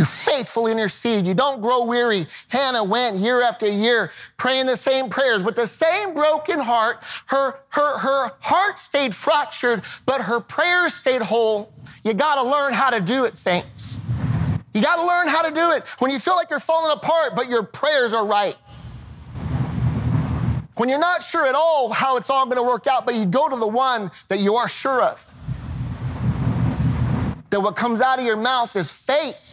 You 0.00 0.06
faithfully 0.06 0.72
intercede. 0.72 1.26
You 1.26 1.34
don't 1.34 1.60
grow 1.60 1.84
weary. 1.84 2.24
Hannah 2.50 2.82
went 2.82 3.18
year 3.18 3.42
after 3.42 3.70
year 3.70 4.10
praying 4.38 4.64
the 4.64 4.76
same 4.78 5.10
prayers 5.10 5.44
with 5.44 5.56
the 5.56 5.66
same 5.66 6.14
broken 6.14 6.58
heart. 6.58 7.04
Her, 7.26 7.60
her, 7.68 7.98
her 7.98 8.32
heart 8.40 8.78
stayed 8.78 9.14
fractured, 9.14 9.84
but 10.06 10.22
her 10.22 10.40
prayers 10.40 10.94
stayed 10.94 11.20
whole. 11.20 11.70
You 12.02 12.14
got 12.14 12.42
to 12.42 12.48
learn 12.48 12.72
how 12.72 12.88
to 12.88 13.02
do 13.02 13.26
it, 13.26 13.36
saints. 13.36 14.00
You 14.72 14.80
got 14.80 14.96
to 14.96 15.06
learn 15.06 15.28
how 15.28 15.42
to 15.46 15.54
do 15.54 15.72
it 15.72 15.86
when 15.98 16.10
you 16.10 16.18
feel 16.18 16.34
like 16.34 16.48
you're 16.48 16.60
falling 16.60 16.96
apart, 16.96 17.36
but 17.36 17.50
your 17.50 17.62
prayers 17.62 18.14
are 18.14 18.24
right. 18.24 18.54
When 20.78 20.88
you're 20.88 20.98
not 20.98 21.22
sure 21.22 21.46
at 21.46 21.54
all 21.54 21.92
how 21.92 22.16
it's 22.16 22.30
all 22.30 22.46
going 22.46 22.56
to 22.56 22.62
work 22.62 22.86
out, 22.86 23.04
but 23.04 23.16
you 23.16 23.26
go 23.26 23.50
to 23.50 23.56
the 23.56 23.68
one 23.68 24.10
that 24.28 24.38
you 24.38 24.54
are 24.54 24.66
sure 24.66 25.02
of. 25.02 25.26
That 27.50 27.60
what 27.60 27.76
comes 27.76 28.00
out 28.00 28.18
of 28.18 28.24
your 28.24 28.38
mouth 28.38 28.74
is 28.76 28.90
faith 28.90 29.49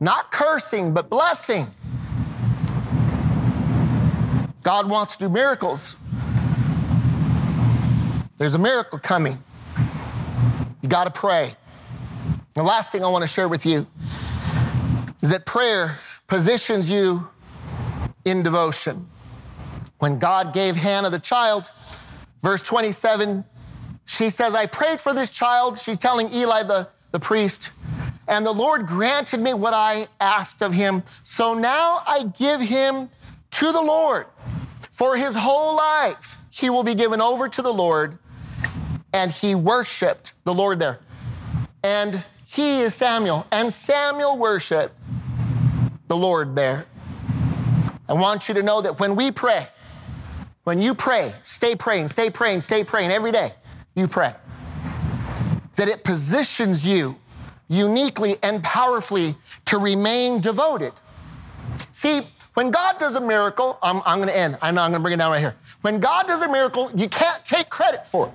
not 0.00 0.30
cursing, 0.30 0.92
but 0.92 1.08
blessing. 1.08 1.66
God 4.62 4.90
wants 4.90 5.16
to 5.16 5.26
do 5.26 5.32
miracles. 5.32 5.96
There's 8.36 8.54
a 8.54 8.58
miracle 8.58 8.98
coming. 8.98 9.42
You 10.82 10.88
got 10.88 11.12
to 11.12 11.18
pray. 11.18 11.54
The 12.54 12.62
last 12.62 12.92
thing 12.92 13.04
I 13.04 13.08
want 13.08 13.22
to 13.22 13.28
share 13.28 13.48
with 13.48 13.64
you 13.64 13.86
is 15.22 15.30
that 15.30 15.46
prayer 15.46 15.98
positions 16.26 16.90
you 16.90 17.28
in 18.24 18.42
devotion. 18.42 19.06
When 19.98 20.18
God 20.18 20.52
gave 20.52 20.76
Hannah 20.76 21.10
the 21.10 21.18
child, 21.18 21.70
verse 22.40 22.62
27, 22.62 23.44
she 24.04 24.30
says, 24.30 24.54
I 24.54 24.66
prayed 24.66 25.00
for 25.00 25.14
this 25.14 25.30
child. 25.30 25.78
She's 25.78 25.98
telling 25.98 26.28
Eli, 26.32 26.62
the, 26.62 26.88
the 27.10 27.20
priest, 27.20 27.72
and 28.28 28.44
the 28.44 28.52
Lord 28.52 28.86
granted 28.86 29.40
me 29.40 29.54
what 29.54 29.74
I 29.74 30.08
asked 30.20 30.62
of 30.62 30.72
him. 30.72 31.02
So 31.22 31.54
now 31.54 32.00
I 32.06 32.24
give 32.38 32.60
him 32.60 33.08
to 33.52 33.72
the 33.72 33.80
Lord. 33.80 34.26
For 34.90 35.16
his 35.16 35.36
whole 35.36 35.76
life, 35.76 36.38
he 36.50 36.70
will 36.70 36.82
be 36.82 36.94
given 36.94 37.20
over 37.20 37.48
to 37.48 37.62
the 37.62 37.72
Lord. 37.72 38.18
And 39.12 39.30
he 39.30 39.54
worshiped 39.54 40.32
the 40.44 40.54
Lord 40.54 40.80
there. 40.80 40.98
And 41.84 42.24
he 42.46 42.80
is 42.80 42.94
Samuel. 42.94 43.46
And 43.52 43.72
Samuel 43.72 44.38
worshiped 44.38 44.94
the 46.08 46.16
Lord 46.16 46.56
there. 46.56 46.86
I 48.08 48.14
want 48.14 48.48
you 48.48 48.54
to 48.54 48.62
know 48.62 48.80
that 48.82 49.00
when 49.00 49.16
we 49.16 49.30
pray, 49.30 49.66
when 50.64 50.80
you 50.80 50.94
pray, 50.94 51.32
stay 51.42 51.76
praying, 51.76 52.08
stay 52.08 52.30
praying, 52.30 52.60
stay 52.60 52.82
praying 52.82 53.10
every 53.10 53.32
day, 53.32 53.50
you 53.94 54.08
pray, 54.08 54.32
that 55.76 55.88
it 55.88 56.04
positions 56.04 56.84
you 56.84 57.16
uniquely 57.68 58.36
and 58.42 58.62
powerfully 58.62 59.34
to 59.66 59.78
remain 59.78 60.40
devoted. 60.40 60.92
See, 61.92 62.20
when 62.54 62.70
God 62.70 62.98
does 62.98 63.14
a 63.16 63.20
miracle, 63.20 63.78
I'm, 63.82 64.00
I'm 64.06 64.18
going 64.18 64.28
to 64.28 64.38
end. 64.38 64.56
I 64.62 64.70
know 64.70 64.82
I'm 64.82 64.90
going 64.90 65.00
to 65.00 65.02
bring 65.02 65.14
it 65.14 65.18
down 65.18 65.32
right 65.32 65.40
here. 65.40 65.56
When 65.82 66.00
God 66.00 66.26
does 66.26 66.42
a 66.42 66.50
miracle, 66.50 66.90
you 66.94 67.08
can't 67.08 67.44
take 67.44 67.68
credit 67.68 68.06
for 68.06 68.28
it. 68.28 68.32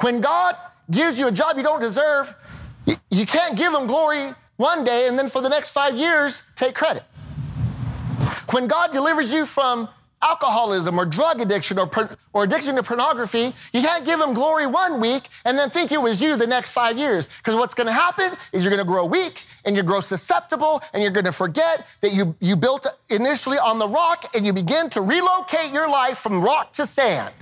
When 0.00 0.20
God 0.20 0.54
gives 0.90 1.18
you 1.18 1.28
a 1.28 1.32
job 1.32 1.56
you 1.56 1.62
don't 1.62 1.80
deserve, 1.80 2.34
you, 2.86 2.96
you 3.10 3.26
can't 3.26 3.56
give 3.56 3.72
him 3.72 3.86
glory 3.86 4.32
one 4.56 4.84
day 4.84 5.06
and 5.08 5.18
then 5.18 5.28
for 5.28 5.40
the 5.42 5.48
next 5.48 5.72
five 5.72 5.96
years 5.96 6.42
take 6.54 6.74
credit. 6.74 7.04
When 8.50 8.66
God 8.66 8.92
delivers 8.92 9.32
you 9.32 9.44
from 9.44 9.88
alcoholism 10.22 10.98
or 10.98 11.04
drug 11.04 11.40
addiction 11.40 11.78
or, 11.78 11.90
or 12.32 12.44
addiction 12.44 12.76
to 12.76 12.82
pornography, 12.82 13.52
you 13.72 13.82
can't 13.82 14.04
give 14.04 14.20
him 14.20 14.34
glory 14.34 14.66
one 14.66 15.00
week 15.00 15.28
and 15.44 15.56
then 15.58 15.68
think 15.68 15.92
it 15.92 16.00
was 16.00 16.20
you 16.20 16.36
the 16.36 16.46
next 16.46 16.72
five 16.72 16.98
years. 16.98 17.26
Because 17.38 17.54
what's 17.54 17.74
going 17.74 17.86
to 17.86 17.92
happen 17.92 18.32
is 18.52 18.64
you're 18.64 18.72
going 18.72 18.84
to 18.84 18.90
grow 18.90 19.04
weak 19.04 19.44
and 19.64 19.76
you 19.76 19.82
grow 19.82 20.00
susceptible 20.00 20.82
and 20.92 21.02
you're 21.02 21.12
going 21.12 21.24
to 21.24 21.32
forget 21.32 21.86
that 22.00 22.14
you, 22.14 22.34
you 22.40 22.56
built 22.56 22.86
initially 23.10 23.58
on 23.58 23.78
the 23.78 23.88
rock 23.88 24.24
and 24.34 24.46
you 24.46 24.52
begin 24.52 24.90
to 24.90 25.00
relocate 25.00 25.72
your 25.72 25.88
life 25.88 26.18
from 26.18 26.42
rock 26.42 26.72
to 26.72 26.86
sand. 26.86 27.32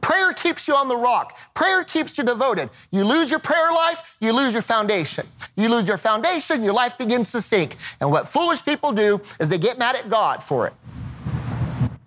Prayer 0.00 0.32
keeps 0.32 0.66
you 0.66 0.74
on 0.74 0.88
the 0.88 0.96
rock. 0.96 1.38
Prayer 1.54 1.84
keeps 1.84 2.18
you 2.18 2.24
devoted. 2.24 2.70
You 2.90 3.04
lose 3.04 3.30
your 3.30 3.38
prayer 3.38 3.70
life, 3.70 4.16
you 4.20 4.32
lose 4.32 4.52
your 4.52 4.62
foundation. 4.62 5.24
You 5.56 5.68
lose 5.68 5.86
your 5.86 5.98
foundation, 5.98 6.64
your 6.64 6.72
life 6.74 6.98
begins 6.98 7.30
to 7.32 7.40
sink. 7.40 7.76
And 8.00 8.10
what 8.10 8.26
foolish 8.26 8.64
people 8.64 8.92
do 8.92 9.20
is 9.38 9.48
they 9.48 9.58
get 9.58 9.78
mad 9.78 9.94
at 9.94 10.08
God 10.08 10.42
for 10.42 10.66
it 10.66 10.72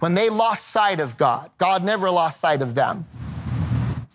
when 0.04 0.16
they 0.16 0.30
lost 0.30 0.68
sight 0.68 1.00
of 1.00 1.16
God. 1.16 1.50
God 1.58 1.82
never 1.86 2.10
lost 2.10 2.42
sight 2.42 2.62
of 2.62 2.76
them. 2.76 3.06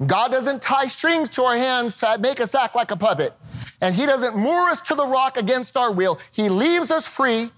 God 0.07 0.30
doesn't 0.30 0.61
tie 0.61 0.86
strings 0.86 1.30
to 1.30 1.43
our 1.45 1.57
hands 1.57 1.97
to 1.97 2.18
make 2.20 2.43
us 2.43 2.55
act 2.55 2.76
like 2.76 2.91
a 2.91 2.97
puppet. 2.97 3.32
And 3.80 3.95
He 3.95 4.05
doesn't 4.05 4.36
moor 4.36 4.68
us 4.68 4.82
to 4.82 4.95
the 4.95 5.07
rock 5.07 5.39
against 5.39 5.78
our 5.78 5.91
will. 5.91 6.18
He 6.30 6.51
leaves 6.51 6.91
us 6.91 7.09
free 7.16 7.49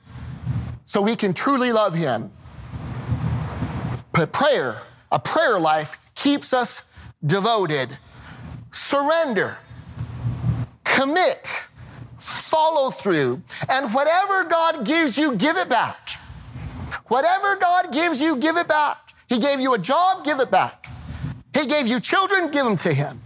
so 0.84 1.02
we 1.02 1.16
can 1.16 1.34
truly 1.34 1.72
love 1.72 1.92
Him. 1.92 2.30
But 4.12 4.32
prayer, 4.32 4.80
a 5.10 5.18
prayer 5.18 5.58
life, 5.58 5.98
keeps 6.14 6.52
us 6.52 6.84
devoted. 7.26 7.98
Surrender, 8.70 9.58
commit, 10.84 11.66
follow 12.20 12.90
through, 12.90 13.42
and 13.68 13.92
whatever 13.92 14.44
God 14.44 14.86
gives 14.86 15.18
you, 15.18 15.34
give 15.34 15.56
it 15.56 15.68
back. 15.68 16.19
Whatever 17.10 17.56
God 17.56 17.92
gives 17.92 18.22
you, 18.22 18.36
give 18.36 18.56
it 18.56 18.68
back. 18.68 18.98
He 19.28 19.40
gave 19.40 19.58
you 19.58 19.74
a 19.74 19.78
job, 19.78 20.24
give 20.24 20.38
it 20.38 20.48
back. 20.48 20.86
He 21.52 21.66
gave 21.66 21.88
you 21.88 21.98
children, 21.98 22.52
give 22.52 22.64
them 22.64 22.76
to 22.76 22.94
Him. 22.94 23.20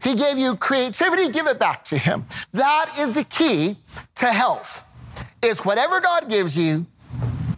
He 0.00 0.14
gave 0.14 0.38
you 0.38 0.54
creativity, 0.54 1.28
give 1.28 1.48
it 1.48 1.58
back 1.58 1.82
to 1.84 1.98
Him. 1.98 2.24
That 2.52 2.94
is 2.96 3.16
the 3.16 3.24
key 3.24 3.78
to 4.14 4.26
health. 4.26 4.84
It's 5.42 5.64
whatever 5.64 6.00
God 6.00 6.30
gives 6.30 6.56
you, 6.56 6.86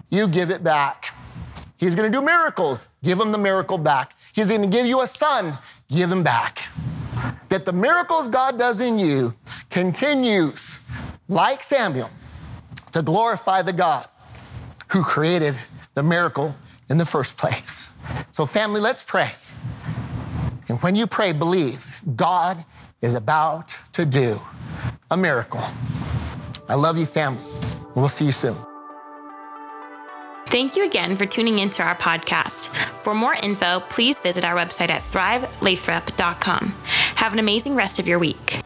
you 0.09 0.27
give 0.27 0.49
it 0.49 0.65
back. 0.65 1.15
He's 1.77 1.95
to 1.95 2.09
do 2.09 2.23
miracles, 2.23 2.89
give 3.05 3.21
him 3.21 3.31
the 3.31 3.39
miracle 3.39 3.77
back. 3.77 4.15
He's 4.33 4.49
to 4.49 4.67
give 4.67 4.87
you 4.87 5.03
a 5.03 5.07
son, 5.07 5.53
give 5.91 6.11
him 6.11 6.23
back. 6.23 6.67
That 7.51 7.67
the 7.67 7.75
miracles 7.75 8.27
God 8.27 8.59
does 8.59 8.81
in 8.81 8.99
you 8.99 9.35
continues, 9.69 10.83
like 11.29 11.63
Samuel, 11.63 12.09
to 12.93 13.03
glorify 13.03 13.61
the 13.61 13.75
God 13.75 14.07
who 14.93 15.03
created 15.03 15.55
the 15.95 16.03
miracle 16.03 16.55
in 16.89 16.99
the 16.99 17.07
first 17.07 17.37
place. 17.37 17.93
So, 18.31 18.47
family, 18.47 18.81
let's 18.81 19.03
pray. 19.03 19.31
And 20.69 20.81
when 20.83 20.95
you 20.95 21.07
pray, 21.07 21.33
believe 21.33 22.03
God 22.17 22.65
is 23.01 23.15
about 23.15 23.79
to 23.93 24.05
do 24.05 24.39
a 25.11 25.17
miracle. 25.17 25.63
I 26.69 26.75
love 26.75 26.97
you, 26.97 27.07
family. 27.07 27.43
We'll 27.95 28.09
see 28.09 28.27
you 28.27 28.33
soon. 28.33 28.57
Thank 30.47 30.77
you 30.77 30.85
again 30.85 31.15
for 31.15 31.27
tuning 31.27 31.61
into 31.61 31.83
our 31.83 31.95
podcast. 31.95 32.69
For 33.03 33.15
more 33.15 33.35
info, 33.35 33.81
please 33.89 34.19
visit 34.19 34.45
our 34.45 34.57
website 34.57 34.91
at 34.91 35.03
thrivelathrop.com. 35.03 36.75
Have 37.17 37.33
an 37.33 37.39
amazing 37.39 37.77
rest 37.77 37.99
of 37.99 38.09
your 38.09 38.19
week. 38.19 38.61